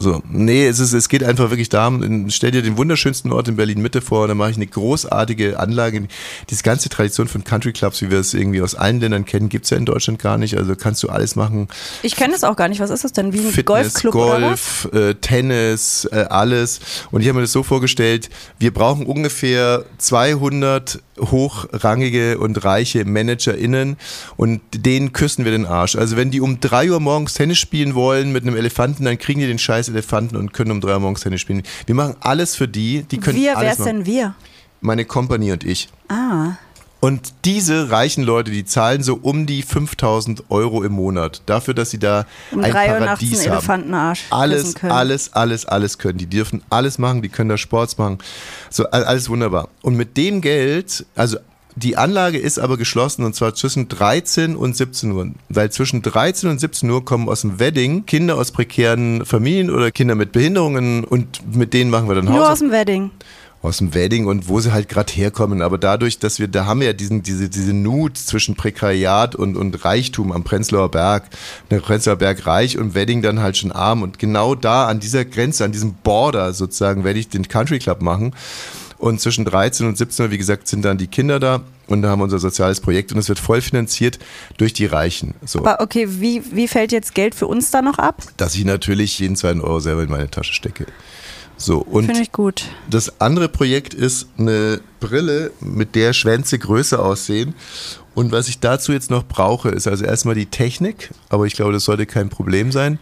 So, 0.00 0.22
nee, 0.30 0.66
es, 0.66 0.78
ist, 0.78 0.92
es 0.92 1.08
geht 1.08 1.24
einfach 1.24 1.50
wirklich 1.50 1.68
darum, 1.68 2.30
stell 2.30 2.52
dir 2.52 2.62
den 2.62 2.76
wunderschönsten 2.76 3.32
Ort 3.32 3.48
in 3.48 3.56
Berlin 3.56 3.82
Mitte 3.82 4.00
vor, 4.00 4.28
da 4.28 4.34
mache 4.34 4.50
ich 4.50 4.56
eine 4.56 4.66
großartige 4.66 5.58
Anlage. 5.58 6.06
Diese 6.50 6.62
ganze 6.62 6.88
Tradition 6.88 7.26
von 7.26 7.42
Country 7.42 7.72
Clubs, 7.72 8.00
wie 8.00 8.10
wir 8.10 8.20
es 8.20 8.32
irgendwie 8.32 8.62
aus 8.62 8.76
allen 8.76 9.00
Ländern 9.00 9.24
kennen, 9.24 9.48
gibt's 9.48 9.70
ja 9.70 9.76
in 9.76 9.86
Deutschland 9.86 10.20
gar 10.20 10.38
nicht. 10.38 10.56
Also 10.56 10.76
kannst 10.76 11.02
du 11.02 11.08
alles 11.08 11.34
machen. 11.34 11.66
Ich 12.02 12.14
kenne 12.14 12.34
es 12.34 12.44
auch 12.44 12.54
gar 12.54 12.68
nicht. 12.68 12.80
Was 12.80 12.90
ist 12.90 13.02
das 13.02 13.12
denn? 13.12 13.32
Wie 13.32 13.38
ein 13.38 13.52
Fitness, 13.52 13.64
Golfclub 13.64 14.14
oder 14.14 14.34
was? 14.34 14.40
Golf, 14.40 14.88
äh, 14.92 15.14
Tennis, 15.14 16.08
äh, 16.12 16.26
alles. 16.30 16.78
Und 17.10 17.22
ich 17.22 17.28
habe 17.28 17.36
mir 17.38 17.42
das 17.42 17.52
so 17.52 17.64
vorgestellt, 17.64 18.30
wir 18.60 18.72
brauchen 18.72 19.04
ungefähr 19.04 19.84
200 19.98 21.00
hochrangige 21.18 22.38
und 22.38 22.64
reiche 22.64 23.04
ManagerInnen 23.04 23.96
und 24.36 24.60
denen 24.72 25.12
küssen 25.12 25.44
wir 25.44 25.52
den 25.52 25.66
Arsch. 25.66 25.96
Also 25.96 26.16
wenn 26.16 26.30
die 26.30 26.40
um 26.40 26.60
3 26.60 26.92
Uhr 26.92 27.00
morgens 27.00 27.34
Tennis 27.34 27.58
spielen 27.58 27.94
wollen 27.94 28.32
mit 28.32 28.44
einem 28.44 28.56
Elefanten, 28.56 29.04
dann 29.04 29.18
kriegen 29.18 29.40
die 29.40 29.46
den 29.46 29.58
scheiß 29.58 29.87
Elefanten 29.88 30.36
und 30.36 30.52
können 30.52 30.70
um 30.70 30.80
3 30.80 30.94
Uhr 30.94 31.00
morgens 31.00 31.20
Tennis 31.22 31.40
spielen. 31.40 31.62
Wir 31.86 31.94
machen 31.94 32.16
alles 32.20 32.54
für 32.56 32.68
die, 32.68 33.02
die 33.02 33.18
können 33.18 33.36
Wir, 33.36 33.50
wer 33.52 33.58
alles 33.58 33.72
ist 33.74 33.78
machen. 33.80 33.88
denn 33.98 34.06
wir? 34.06 34.34
Meine 34.80 35.04
Company 35.04 35.50
und 35.52 35.64
ich. 35.64 35.88
Ah, 36.08 36.52
Und 37.00 37.32
diese 37.44 37.90
reichen 37.90 38.24
Leute, 38.24 38.50
die 38.50 38.64
zahlen 38.64 39.02
so 39.04 39.14
um 39.20 39.46
die 39.46 39.62
5000 39.62 40.50
Euro 40.50 40.82
im 40.82 40.92
Monat 40.92 41.42
dafür, 41.46 41.72
dass 41.74 41.90
sie 41.90 41.98
da 41.98 42.26
Um 42.50 42.60
ein 42.64 42.70
drei 42.72 42.88
Paradies 42.88 43.40
haben. 43.46 43.52
Elefantenarsch 43.52 44.24
Alles, 44.30 44.74
alles, 44.82 45.32
alles, 45.32 45.64
alles 45.66 45.98
können. 45.98 46.18
Die 46.18 46.26
dürfen 46.26 46.62
alles 46.70 46.98
machen, 46.98 47.22
die 47.22 47.28
können 47.28 47.50
da 47.50 47.56
Sports 47.56 47.98
machen. 47.98 48.18
So, 48.70 48.84
all- 48.90 49.04
alles 49.04 49.28
wunderbar. 49.28 49.68
Und 49.82 49.96
mit 49.96 50.16
dem 50.16 50.40
Geld, 50.40 51.06
also 51.14 51.38
die 51.78 51.96
Anlage 51.96 52.38
ist 52.38 52.58
aber 52.58 52.76
geschlossen 52.76 53.24
und 53.24 53.34
zwar 53.34 53.54
zwischen 53.54 53.88
13 53.88 54.56
und 54.56 54.76
17 54.76 55.12
Uhr. 55.12 55.28
Weil 55.48 55.70
zwischen 55.70 56.02
13 56.02 56.50
und 56.50 56.60
17 56.60 56.90
Uhr 56.90 57.04
kommen 57.04 57.28
aus 57.28 57.42
dem 57.42 57.58
Wedding 57.60 58.04
Kinder 58.06 58.36
aus 58.36 58.52
prekären 58.52 59.24
Familien 59.24 59.70
oder 59.70 59.90
Kinder 59.90 60.14
mit 60.14 60.32
Behinderungen 60.32 61.04
und 61.04 61.54
mit 61.54 61.72
denen 61.74 61.90
machen 61.90 62.08
wir 62.08 62.16
dann 62.16 62.24
Nur 62.24 62.40
Haus 62.40 62.48
aus 62.48 62.58
dem 62.60 62.70
Wedding. 62.72 63.10
aus 63.62 63.78
dem 63.78 63.94
Wedding 63.94 64.26
und 64.26 64.48
wo 64.48 64.60
sie 64.60 64.72
halt 64.72 64.88
gerade 64.88 65.12
herkommen. 65.12 65.62
Aber 65.62 65.78
dadurch, 65.78 66.18
dass 66.18 66.38
wir, 66.38 66.48
da 66.48 66.66
haben 66.66 66.80
wir 66.80 66.88
ja 66.88 66.92
diesen, 66.92 67.22
diese, 67.22 67.48
diese 67.48 67.72
Nut 67.72 68.16
zwischen 68.18 68.56
Prekariat 68.56 69.34
und, 69.34 69.56
und 69.56 69.84
Reichtum 69.84 70.32
am 70.32 70.44
Prenzlauer 70.44 70.90
Berg. 70.90 71.24
Der 71.70 71.80
Prenzlauer 71.80 72.16
Berg 72.16 72.46
reich 72.46 72.78
und 72.78 72.94
Wedding 72.94 73.22
dann 73.22 73.40
halt 73.40 73.56
schon 73.56 73.72
arm. 73.72 74.02
Und 74.02 74.18
genau 74.18 74.54
da 74.54 74.86
an 74.86 75.00
dieser 75.00 75.24
Grenze, 75.24 75.64
an 75.64 75.72
diesem 75.72 75.94
Border 75.94 76.52
sozusagen, 76.52 77.04
werde 77.04 77.18
ich 77.18 77.28
den 77.28 77.46
Country 77.48 77.78
Club 77.78 78.02
machen. 78.02 78.32
Und 78.98 79.20
zwischen 79.20 79.44
13 79.44 79.86
und 79.86 79.96
17 79.96 80.26
Uhr, 80.26 80.30
wie 80.32 80.38
gesagt, 80.38 80.66
sind 80.66 80.84
dann 80.84 80.98
die 80.98 81.06
Kinder 81.06 81.38
da 81.38 81.60
und 81.86 82.02
da 82.02 82.10
haben 82.10 82.18
wir 82.18 82.24
unser 82.24 82.38
soziales 82.40 82.80
Projekt 82.80 83.12
und 83.12 83.18
es 83.18 83.28
wird 83.28 83.38
voll 83.38 83.60
finanziert 83.60 84.18
durch 84.56 84.72
die 84.72 84.86
Reichen. 84.86 85.34
So, 85.44 85.60
Aber 85.60 85.80
okay, 85.80 86.06
wie, 86.08 86.42
wie 86.52 86.66
fällt 86.68 86.90
jetzt 86.92 87.14
Geld 87.14 87.34
für 87.34 87.46
uns 87.46 87.70
da 87.70 87.80
noch 87.80 87.98
ab? 87.98 88.22
dass 88.36 88.54
ich 88.56 88.64
natürlich 88.64 89.18
jeden 89.20 89.36
zweiten 89.36 89.60
Euro 89.60 89.80
selber 89.80 90.02
in 90.02 90.10
meine 90.10 90.28
Tasche 90.30 90.52
stecke. 90.52 90.86
So, 91.56 91.78
und 91.78 92.06
Finde 92.06 92.22
ich 92.22 92.30
gut. 92.30 92.64
das 92.88 93.20
andere 93.20 93.48
Projekt 93.48 93.92
ist 93.92 94.28
eine 94.38 94.80
Brille, 95.00 95.50
mit 95.60 95.94
der 95.96 96.12
Schwänze 96.12 96.58
größer 96.58 97.04
aussehen. 97.04 97.54
Und 98.14 98.32
was 98.32 98.48
ich 98.48 98.58
dazu 98.60 98.92
jetzt 98.92 99.10
noch 99.10 99.24
brauche, 99.26 99.68
ist 99.68 99.86
also 99.88 100.04
erstmal 100.04 100.34
die 100.34 100.46
Technik, 100.46 101.10
aber 101.28 101.46
ich 101.46 101.54
glaube, 101.54 101.72
das 101.72 101.84
sollte 101.84 102.06
kein 102.06 102.28
Problem 102.28 102.70
sein. 102.72 102.98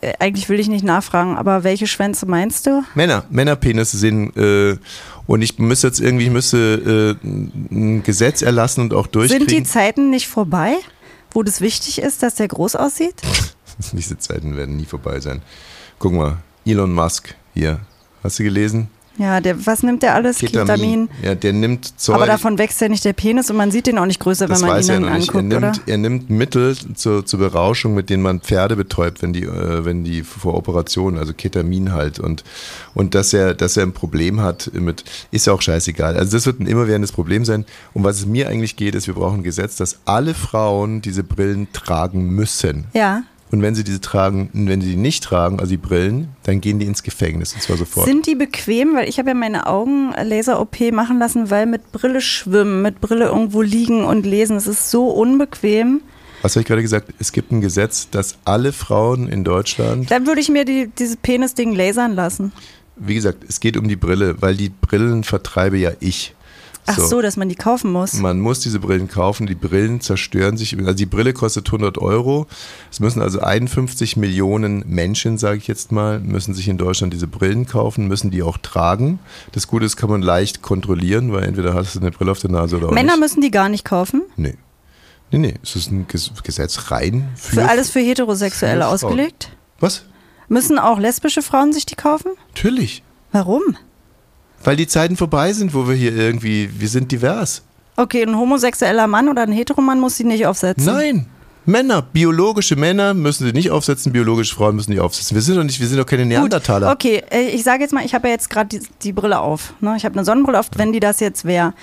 Äh, 0.00 0.12
Eigentlich 0.18 0.48
will 0.48 0.60
ich 0.60 0.68
nicht 0.68 0.84
nachfragen, 0.84 1.36
aber 1.36 1.64
welche 1.64 1.86
Schwänze 1.86 2.26
meinst 2.26 2.66
du? 2.66 2.82
Männer, 2.94 3.24
Männerpenisse 3.30 3.96
sind, 3.96 4.36
äh, 4.36 4.76
und 5.26 5.42
ich 5.42 5.58
müsste 5.58 5.86
jetzt 5.86 6.00
irgendwie, 6.00 6.24
ich 6.24 6.30
müsste 6.30 7.18
äh, 7.22 7.26
ein 7.26 8.02
Gesetz 8.02 8.42
erlassen 8.42 8.82
und 8.82 8.94
auch 8.94 9.06
durchkriegen. 9.06 9.48
Sind 9.48 9.58
die 9.58 9.64
Zeiten 9.64 10.10
nicht 10.10 10.28
vorbei, 10.28 10.74
wo 11.32 11.42
das 11.42 11.60
wichtig 11.60 12.00
ist, 12.00 12.22
dass 12.22 12.34
der 12.34 12.48
groß 12.48 12.76
aussieht? 12.76 13.14
Diese 13.92 14.18
Zeiten 14.18 14.56
werden 14.56 14.76
nie 14.76 14.84
vorbei 14.84 15.20
sein. 15.20 15.42
Guck 15.98 16.12
mal, 16.12 16.38
Elon 16.64 16.92
Musk 16.92 17.34
hier. 17.54 17.80
Hast 18.22 18.38
du 18.38 18.44
gelesen? 18.44 18.88
Ja, 19.18 19.40
der, 19.40 19.66
was 19.66 19.82
nimmt 19.82 20.02
der 20.02 20.14
alles? 20.14 20.38
Ketamin. 20.38 21.08
Ja, 21.22 21.34
der 21.34 21.52
nimmt 21.52 22.00
Zeug. 22.00 22.16
Aber 22.16 22.26
davon 22.26 22.56
wächst 22.58 22.80
ja 22.80 22.88
nicht 22.88 23.04
der 23.04 23.12
Penis 23.12 23.50
und 23.50 23.56
man 23.56 23.70
sieht 23.70 23.86
den 23.86 23.98
auch 23.98 24.06
nicht 24.06 24.20
größer, 24.20 24.46
wenn 24.46 24.50
Das 24.50 24.62
man 24.62 24.80
ihn 24.80 24.86
dann 24.86 25.02
nicht. 25.02 25.28
Er 25.28 25.34
anguckt, 25.36 25.54
oder? 25.54 25.60
nimmt, 25.60 25.82
er 25.86 25.98
nimmt 25.98 26.30
Mittel 26.30 26.76
zur, 26.94 27.26
zur 27.26 27.38
Berauschung, 27.38 27.94
mit 27.94 28.08
denen 28.08 28.22
man 28.22 28.40
Pferde 28.40 28.74
betäubt, 28.74 29.22
wenn 29.22 29.32
die, 29.32 29.42
äh, 29.42 29.84
wenn 29.84 30.04
die 30.04 30.22
vor 30.22 30.54
Operationen, 30.54 31.18
also 31.18 31.34
Ketamin 31.34 31.92
halt. 31.92 32.18
Und, 32.20 32.42
und 32.94 33.14
dass 33.14 33.32
er, 33.34 33.54
dass 33.54 33.76
er 33.76 33.82
ein 33.82 33.92
Problem 33.92 34.40
hat 34.40 34.70
mit, 34.72 35.04
ist 35.30 35.46
ja 35.46 35.52
auch 35.52 35.62
scheißegal. 35.62 36.16
Also 36.16 36.36
das 36.36 36.46
wird 36.46 36.60
ein 36.60 36.66
immerwährendes 36.66 37.12
Problem 37.12 37.44
sein. 37.44 37.66
Um 37.92 38.04
was 38.04 38.18
es 38.18 38.26
mir 38.26 38.48
eigentlich 38.48 38.76
geht, 38.76 38.94
ist, 38.94 39.06
wir 39.06 39.14
brauchen 39.14 39.40
ein 39.40 39.42
Gesetz, 39.42 39.76
dass 39.76 39.98
alle 40.06 40.34
Frauen 40.34 41.02
diese 41.02 41.22
Brillen 41.22 41.68
tragen 41.72 42.30
müssen. 42.30 42.86
Ja. 42.94 43.24
Und 43.52 43.60
wenn 43.60 43.74
sie 43.74 43.84
diese 43.84 44.00
tragen, 44.00 44.48
wenn 44.54 44.80
sie 44.80 44.92
die 44.92 44.96
nicht 44.96 45.22
tragen, 45.22 45.60
also 45.60 45.70
die 45.70 45.76
Brillen, 45.76 46.28
dann 46.42 46.62
gehen 46.62 46.78
die 46.78 46.86
ins 46.86 47.02
Gefängnis 47.02 47.52
und 47.52 47.60
zwar 47.60 47.76
sofort. 47.76 48.06
Sind 48.06 48.26
die 48.26 48.34
bequem? 48.34 48.96
Weil 48.96 49.08
ich 49.10 49.18
habe 49.18 49.28
ja 49.28 49.34
meine 49.34 49.66
Augen 49.66 50.12
Laser-OP 50.12 50.90
machen 50.90 51.18
lassen, 51.18 51.50
weil 51.50 51.66
mit 51.66 51.92
Brille 51.92 52.22
schwimmen, 52.22 52.80
mit 52.80 53.02
Brille 53.02 53.26
irgendwo 53.26 53.60
liegen 53.60 54.04
und 54.04 54.24
lesen, 54.24 54.56
es 54.56 54.66
ist 54.66 54.90
so 54.90 55.08
unbequem. 55.10 56.00
Was 56.40 56.56
habe 56.56 56.62
ich 56.62 56.66
gerade 56.66 56.80
gesagt? 56.80 57.12
Es 57.18 57.30
gibt 57.30 57.52
ein 57.52 57.60
Gesetz, 57.60 58.08
dass 58.08 58.38
alle 58.46 58.72
Frauen 58.72 59.28
in 59.28 59.44
Deutschland 59.44 60.10
Dann 60.10 60.26
würde 60.26 60.40
ich 60.40 60.48
mir 60.48 60.64
die, 60.64 60.88
dieses 60.98 61.16
Penis-Ding 61.16 61.74
lasern 61.74 62.14
lassen. 62.14 62.52
Wie 62.96 63.14
gesagt, 63.14 63.44
es 63.46 63.60
geht 63.60 63.76
um 63.76 63.86
die 63.86 63.96
Brille, 63.96 64.40
weil 64.40 64.56
die 64.56 64.70
Brillen 64.70 65.24
vertreibe 65.24 65.76
ja 65.76 65.92
ich. 66.00 66.34
Ach 66.86 66.98
so, 66.98 67.22
dass 67.22 67.36
man 67.36 67.48
die 67.48 67.54
kaufen 67.54 67.92
muss. 67.92 68.14
Man 68.14 68.40
muss 68.40 68.60
diese 68.60 68.80
Brillen 68.80 69.06
kaufen, 69.08 69.46
die 69.46 69.54
Brillen 69.54 70.00
zerstören 70.00 70.56
sich. 70.56 70.76
Also 70.78 70.94
die 70.94 71.06
Brille 71.06 71.32
kostet 71.32 71.66
100 71.68 71.98
Euro. 71.98 72.46
Es 72.90 72.98
müssen 72.98 73.22
also 73.22 73.40
51 73.40 74.16
Millionen 74.16 74.82
Menschen, 74.88 75.38
sage 75.38 75.58
ich 75.58 75.68
jetzt 75.68 75.92
mal, 75.92 76.18
müssen 76.18 76.54
sich 76.54 76.66
in 76.68 76.78
Deutschland 76.78 77.12
diese 77.12 77.28
Brillen 77.28 77.66
kaufen, 77.66 78.08
müssen 78.08 78.30
die 78.32 78.42
auch 78.42 78.58
tragen. 78.58 79.20
Das 79.52 79.68
Gute 79.68 79.84
ist, 79.86 79.96
kann 79.96 80.10
man 80.10 80.22
leicht 80.22 80.62
kontrollieren, 80.62 81.32
weil 81.32 81.44
entweder 81.44 81.74
hast 81.74 81.94
du 81.94 82.00
eine 82.00 82.10
Brille 82.10 82.32
auf 82.32 82.40
der 82.40 82.50
Nase 82.50 82.76
oder 82.78 82.88
auch 82.88 82.92
Männer 82.92 83.12
nicht. 83.12 83.20
müssen 83.20 83.40
die 83.42 83.50
gar 83.52 83.68
nicht 83.68 83.84
kaufen. 83.84 84.22
Nee. 84.36 84.56
Nee, 85.30 85.38
nee, 85.38 85.54
es 85.62 85.76
ist 85.76 85.90
ein 85.90 86.06
Ges- 86.08 86.30
Gesetz 86.42 86.90
rein 86.90 87.28
für, 87.36 87.54
Für 87.56 87.68
alles 87.68 87.90
für 87.90 88.00
Heterosexuelle 88.00 88.80
für 88.82 88.88
ausgelegt. 88.88 89.50
Was? 89.80 90.04
Müssen 90.48 90.78
auch 90.78 90.98
lesbische 90.98 91.40
Frauen 91.42 91.72
sich 91.72 91.86
die 91.86 91.94
kaufen? 91.94 92.32
Natürlich. 92.48 93.02
Warum? 93.30 93.62
Weil 94.64 94.76
die 94.76 94.86
Zeiten 94.86 95.16
vorbei 95.16 95.52
sind, 95.52 95.74
wo 95.74 95.88
wir 95.88 95.94
hier 95.94 96.14
irgendwie, 96.14 96.70
wir 96.72 96.88
sind 96.88 97.10
divers. 97.10 97.62
Okay, 97.96 98.22
ein 98.22 98.36
homosexueller 98.36 99.06
Mann 99.06 99.28
oder 99.28 99.42
ein 99.42 99.52
Heteromann 99.52 100.00
muss 100.00 100.16
die 100.16 100.24
nicht 100.24 100.46
aufsetzen. 100.46 100.84
Nein. 100.86 101.26
Männer, 101.64 102.02
biologische 102.02 102.74
Männer 102.74 103.14
müssen 103.14 103.46
sie 103.46 103.52
nicht 103.52 103.70
aufsetzen, 103.70 104.12
biologische 104.12 104.54
Frauen 104.54 104.74
müssen 104.74 104.90
die 104.90 104.98
aufsetzen. 104.98 105.36
Wir 105.36 105.42
sind 105.42 105.56
doch 105.56 105.62
nicht, 105.62 105.78
wir 105.78 105.86
sind 105.86 105.98
doch 105.98 106.06
keine 106.06 106.22
Gut, 106.24 106.30
Neandertaler. 106.32 106.90
okay, 106.90 107.22
äh, 107.30 107.50
ich 107.50 107.62
sage 107.62 107.82
jetzt 107.82 107.92
mal, 107.92 108.04
ich 108.04 108.14
habe 108.14 108.26
ja 108.26 108.34
jetzt 108.34 108.50
gerade 108.50 108.68
die, 108.68 108.86
die 109.02 109.12
Brille 109.12 109.38
auf. 109.38 109.72
Ne? 109.80 109.94
Ich 109.96 110.04
habe 110.04 110.16
eine 110.16 110.24
Sonnenbrille 110.24 110.58
auf, 110.58 110.70
wenn 110.76 110.92
die 110.92 110.98
das 110.98 111.20
jetzt 111.20 111.44
wäre. 111.44 111.74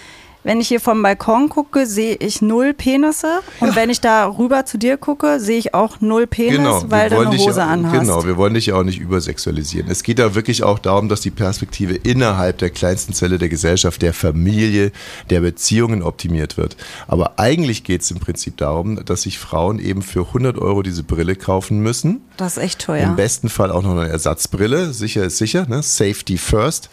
Wenn 0.43 0.61
ich 0.61 0.69
hier 0.69 0.79
vom 0.79 1.01
Balkon 1.03 1.49
gucke, 1.49 1.85
sehe 1.85 2.15
ich 2.15 2.41
null 2.41 2.73
Penisse. 2.73 3.41
Und 3.59 3.75
wenn 3.75 3.89
ich 3.89 3.99
da 3.99 4.25
rüber 4.25 4.65
zu 4.65 4.77
dir 4.77 4.95
gucke, 4.95 5.37
sehe 5.39 5.57
ich 5.57 5.73
auch 5.73 5.99
null 5.99 6.27
Penis, 6.27 6.85
weil 6.87 7.09
du 7.09 7.19
eine 7.19 7.37
Hose 7.37 7.59
ja, 7.59 7.67
anhast. 7.67 7.99
Genau, 7.99 8.25
wir 8.25 8.37
wollen 8.37 8.53
dich 8.53 8.67
ja 8.67 8.75
auch 8.75 8.83
nicht 8.83 8.99
übersexualisieren. 8.99 9.91
Es 9.91 10.01
geht 10.01 10.17
da 10.17 10.35
wirklich 10.35 10.63
auch 10.63 10.79
darum, 10.79 11.09
dass 11.09 11.19
die 11.19 11.29
Perspektive 11.29 11.95
innerhalb 11.95 12.57
der 12.59 12.69
kleinsten 12.69 13.13
Zelle 13.13 13.37
der 13.37 13.49
Gesellschaft, 13.49 14.01
der 14.01 14.13
Familie, 14.13 14.93
der 15.29 15.41
Beziehungen 15.41 16.01
optimiert 16.01 16.55
wird. 16.55 16.77
Aber 17.07 17.33
eigentlich 17.37 17.83
geht 17.83 18.01
es 18.01 18.11
im 18.11 18.19
Prinzip 18.19 18.55
darum, 18.55 19.03
dass 19.03 19.23
sich 19.23 19.39
Frauen 19.39 19.77
eben 19.77 20.01
für 20.01 20.27
100 20.27 20.57
Euro 20.57 20.83
diese 20.83 21.03
Brille 21.03 21.35
kaufen 21.35 21.81
müssen. 21.81 22.21
Das 22.37 22.55
ist 22.55 22.63
echt 22.63 22.81
Im 22.83 22.85
teuer. 22.85 23.13
besten 23.15 23.49
Fall 23.49 23.71
auch 23.71 23.83
noch 23.83 23.91
eine 23.91 24.07
Ersatzbrille. 24.07 24.93
Sicher 24.93 25.25
ist 25.25 25.37
sicher, 25.37 25.65
ne? 25.67 25.83
Safety 25.83 26.37
first. 26.37 26.89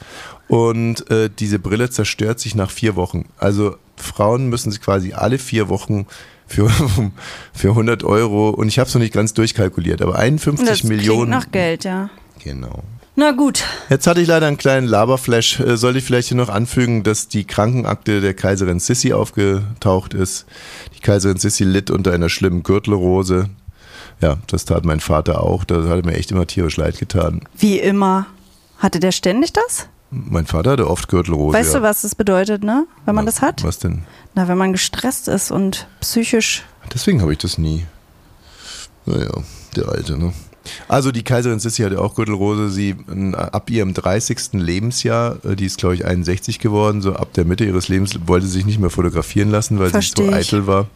Und 0.49 1.11
äh, 1.11 1.29
diese 1.37 1.59
Brille 1.59 1.91
zerstört 1.91 2.39
sich 2.41 2.55
nach 2.55 2.71
vier 2.71 2.95
Wochen. 2.97 3.25
Also 3.39 3.77
Frauen 3.97 4.49
müssen 4.49 4.71
sich 4.71 4.81
quasi 4.81 5.13
alle 5.13 5.39
vier 5.39 5.69
Wochen 5.69 6.07
für, 6.47 6.69
für 7.53 7.71
100 7.71 8.05
Euro, 8.05 8.51
und 8.51 8.69
ich 8.69 8.79
habe 8.79 8.89
es 8.89 8.95
noch 8.95 9.01
nicht 9.01 9.15
ganz 9.15 9.35
durchkalkuliert, 9.35 10.03
aber 10.03 10.17
51 10.17 10.67
Das 10.69 10.83
Millionen. 10.85 11.31
klingt 11.31 11.31
nach 11.31 11.51
Geld, 11.51 11.85
ja. 11.85 12.11
Genau. 12.45 12.85
Na 13.19 13.33
gut. 13.33 13.65
Jetzt 13.89 14.07
hatte 14.07 14.21
ich 14.21 14.29
leider 14.29 14.47
einen 14.47 14.59
kleinen 14.59 14.87
Laberflash. 14.87 15.59
Äh, 15.61 15.77
Sollte 15.79 15.99
ich 15.99 16.05
vielleicht 16.05 16.29
hier 16.29 16.37
noch 16.37 16.51
anfügen, 16.51 17.03
dass 17.03 17.29
die 17.29 17.45
Krankenakte 17.45 18.21
der 18.21 18.35
Kaiserin 18.35 18.79
Sissi 18.79 19.15
aufgetaucht 19.15 20.13
ist. 20.15 20.45
Die 20.95 21.01
Kaiserin 21.01 21.39
Sissi 21.39 21.65
litt 21.65 21.91
unter 21.91 22.13
einer 22.13 22.29
schlimmen 22.29 22.63
Gürtelrose. 22.63 23.49
Ja, 24.21 24.37
das 24.49 24.67
tat 24.67 24.85
mein 24.85 25.01
Vater 25.01 25.43
auch. 25.43 25.65
Da 25.65 25.83
hat 25.89 26.05
mir 26.05 26.15
echt 26.15 26.31
immer 26.31 26.47
tierisch 26.47 26.77
leid 26.77 26.99
getan. 26.99 27.41
Wie 27.57 27.79
immer. 27.79 28.27
Hatte 28.79 29.01
der 29.01 29.13
ständig 29.13 29.55
das? 29.55 29.89
Mein 30.29 30.47
Vater 30.47 30.73
hatte 30.73 30.89
oft 30.89 31.09
Gürtelrose. 31.09 31.57
Weißt 31.57 31.75
ja. 31.75 31.81
du, 31.81 31.85
was 31.85 32.03
das 32.03 32.15
bedeutet, 32.15 32.65
ne? 32.65 32.87
Wenn 33.05 33.15
man 33.15 33.27
das 33.27 33.41
hat? 33.43 33.63
Was 33.65 33.79
denn? 33.79 34.03
Na, 34.35 34.49
wenn 34.49 34.59
man 34.59 34.73
gestresst 34.73 35.29
ist 35.29 35.51
und 35.51 35.89
psychisch. 36.01 36.65
Deswegen 36.93 37.21
habe 37.21 37.33
ich 37.33 37.39
das 37.39 37.59
nie. 37.59 37.87
Naja, 39.05 39.31
der 39.77 39.89
Alte, 39.89 40.19
ne? 40.19 40.33
Also 40.89 41.13
die 41.13 41.23
Kaiserin 41.23 41.61
Sissi 41.61 41.83
hatte 41.83 42.01
auch 42.01 42.15
Gürtelrose. 42.15 42.71
Sie 42.71 42.97
ab 43.33 43.71
ihrem 43.71 43.95
30. 43.95 44.55
Lebensjahr, 44.55 45.39
äh, 45.45 45.57
die 45.57 45.67
ist 45.67 45.79
glaube 45.79 45.95
ich 45.95 46.05
61 46.05 46.59
geworden, 46.59 47.03
so 47.03 47.15
ab 47.15 47.33
der 47.35 47.45
Mitte 47.45 47.65
ihres 47.65 47.89
Lebens 47.89 48.19
wollte 48.27 48.47
sie 48.47 48.53
sich 48.53 48.67
nicht 48.67 48.81
mehr 48.81 48.91
fotografieren 48.91 49.51
lassen, 49.51 49.79
weil 49.79 49.91
Versteh 49.91 50.23
sie 50.23 50.29
so 50.29 50.33
ich. 50.33 50.37
eitel 50.37 50.67
war. 50.67 50.89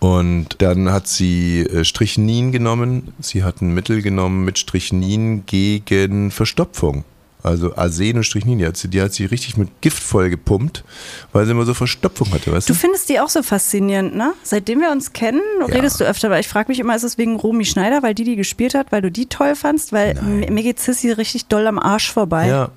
Und 0.00 0.62
dann 0.62 0.92
hat 0.92 1.08
sie 1.08 1.62
äh, 1.62 1.84
Strychnin 1.84 2.52
genommen. 2.52 3.14
Sie 3.20 3.42
hat 3.42 3.60
ein 3.62 3.74
Mittel 3.74 4.02
genommen 4.02 4.44
mit 4.44 4.58
Strychnin 4.58 5.44
gegen 5.46 6.30
Verstopfung. 6.30 7.04
Also 7.48 7.74
Arsen 7.76 8.16
und 8.18 8.24
Strychnin. 8.24 8.58
Die 8.58 8.66
hat, 8.66 8.76
sie, 8.76 8.88
die 8.88 9.00
hat 9.00 9.12
sie 9.12 9.24
richtig 9.24 9.56
mit 9.56 9.80
Gift 9.80 10.02
voll 10.02 10.30
gepumpt, 10.30 10.84
weil 11.32 11.44
sie 11.46 11.52
immer 11.52 11.64
so 11.64 11.74
Verstopfung 11.74 12.30
hatte, 12.32 12.52
weißt 12.52 12.68
Du 12.68 12.72
du? 12.72 12.78
findest 12.78 13.08
die 13.08 13.20
auch 13.20 13.28
so 13.28 13.42
faszinierend, 13.42 14.14
ne? 14.14 14.32
Seitdem 14.42 14.80
wir 14.80 14.90
uns 14.90 15.12
kennen, 15.12 15.40
redest 15.66 16.00
du 16.00 16.04
öfter, 16.04 16.28
aber 16.28 16.38
ich 16.40 16.48
frage 16.48 16.68
mich 16.68 16.78
immer, 16.78 16.94
ist 16.94 17.02
es 17.04 17.18
wegen 17.18 17.36
Romy 17.36 17.64
Schneider, 17.64 18.02
weil 18.02 18.14
die 18.14 18.24
die 18.24 18.36
gespielt 18.36 18.74
hat, 18.74 18.92
weil 18.92 19.02
du 19.02 19.10
die 19.10 19.26
toll 19.26 19.54
fandst? 19.54 19.92
Weil 19.92 20.14
mir 20.22 20.50
mir 20.50 20.62
geht 20.62 20.80
Sissy 20.80 21.10
richtig 21.12 21.46
doll 21.46 21.66
am 21.66 21.78
Arsch 21.78 22.12
vorbei. 22.12 22.48
Ja, 22.48 22.70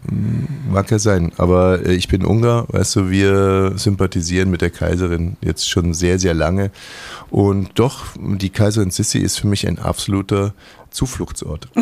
mag 0.71 0.89
ja 0.91 0.99
sein. 0.99 1.31
Aber 1.37 1.85
äh, 1.85 1.93
ich 1.93 2.07
bin 2.07 2.23
Ungar, 2.25 2.65
weißt 2.69 2.95
du, 2.95 3.09
wir 3.09 3.73
sympathisieren 3.77 4.49
mit 4.49 4.61
der 4.61 4.69
Kaiserin 4.69 5.37
jetzt 5.41 5.69
schon 5.69 5.93
sehr, 5.93 6.19
sehr 6.19 6.33
lange. 6.33 6.71
Und 7.29 7.69
doch, 7.75 8.05
die 8.19 8.49
Kaiserin 8.49 8.91
Sissi 8.91 9.19
ist 9.19 9.39
für 9.39 9.47
mich 9.47 9.67
ein 9.67 9.79
absoluter 9.79 10.53
Zufluchtsort. 10.91 11.67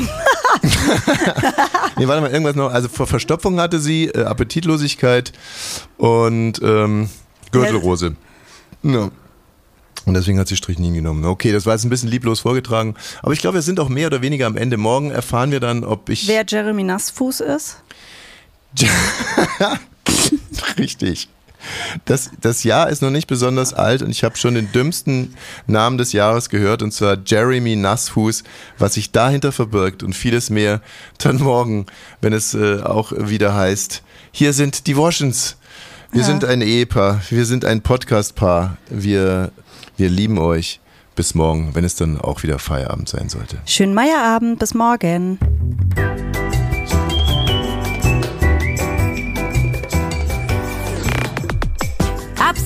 nee, 1.99 2.07
warte 2.07 2.21
mal, 2.21 2.31
irgendwas 2.31 2.55
noch. 2.55 2.71
Also 2.71 2.87
Ver- 2.89 3.05
Verstopfung 3.07 3.59
hatte 3.59 3.79
sie, 3.79 4.05
äh, 4.07 4.23
Appetitlosigkeit 4.23 5.31
und 5.97 6.61
ähm, 6.63 7.09
Gürtelrose. 7.51 8.15
Ja. 8.83 9.09
Und 10.05 10.13
deswegen 10.13 10.39
hat 10.39 10.47
sie 10.47 10.55
Strychnin 10.55 10.93
genommen. 10.93 11.25
Okay, 11.25 11.51
das 11.51 11.65
war 11.65 11.73
jetzt 11.73 11.83
ein 11.83 11.89
bisschen 11.89 12.09
lieblos 12.09 12.39
vorgetragen. 12.39 12.95
Aber 13.21 13.33
ich 13.33 13.39
glaube, 13.41 13.55
wir 13.55 13.61
sind 13.61 13.79
auch 13.79 13.89
mehr 13.89 14.07
oder 14.07 14.21
weniger 14.21 14.47
am 14.47 14.57
Ende. 14.57 14.77
Morgen 14.77 15.11
erfahren 15.11 15.51
wir 15.51 15.59
dann, 15.59 15.83
ob 15.83 16.09
ich. 16.09 16.27
Wer 16.27 16.45
Jeremy 16.47 16.83
Nassfuß 16.83 17.41
ist? 17.41 17.83
Richtig. 20.77 21.27
Das, 22.05 22.31
das 22.41 22.63
Jahr 22.63 22.89
ist 22.89 23.01
noch 23.01 23.09
nicht 23.09 23.27
besonders 23.27 23.73
alt 23.73 24.01
und 24.01 24.09
ich 24.11 24.23
habe 24.23 24.37
schon 24.37 24.55
den 24.55 24.71
dümmsten 24.71 25.33
Namen 25.67 25.97
des 25.97 26.13
Jahres 26.13 26.49
gehört 26.49 26.81
und 26.81 26.93
zwar 26.93 27.17
Jeremy 27.25 27.75
Nassfuß, 27.75 28.43
was 28.77 28.93
sich 28.93 29.11
dahinter 29.11 29.51
verbirgt 29.51 30.01
und 30.03 30.13
vieles 30.15 30.49
mehr 30.49 30.81
dann 31.17 31.37
morgen, 31.37 31.85
wenn 32.21 32.33
es 32.33 32.53
äh, 32.53 32.81
auch 32.81 33.11
wieder 33.15 33.55
heißt, 33.55 34.03
hier 34.31 34.53
sind 34.53 34.87
die 34.87 34.95
Woschens. 34.95 35.57
Wir 36.11 36.21
Ja. 36.21 36.27
sind 36.27 36.45
ein 36.45 36.61
Ehepaar, 36.61 37.21
wir 37.29 37.45
sind 37.45 37.65
ein 37.65 37.81
Podcast-Paar, 37.81 38.77
wir, 38.89 39.51
wir 39.97 40.09
lieben 40.09 40.37
euch. 40.39 40.79
Bis 41.15 41.35
morgen, 41.35 41.75
wenn 41.75 41.83
es 41.83 41.95
dann 41.95 42.17
auch 42.21 42.43
wieder 42.43 42.59
Feierabend 42.59 43.09
sein 43.09 43.27
sollte. 43.27 43.57
Schönen 43.65 43.93
Meierabend, 43.93 44.57
bis 44.57 44.73
morgen. 44.73 45.37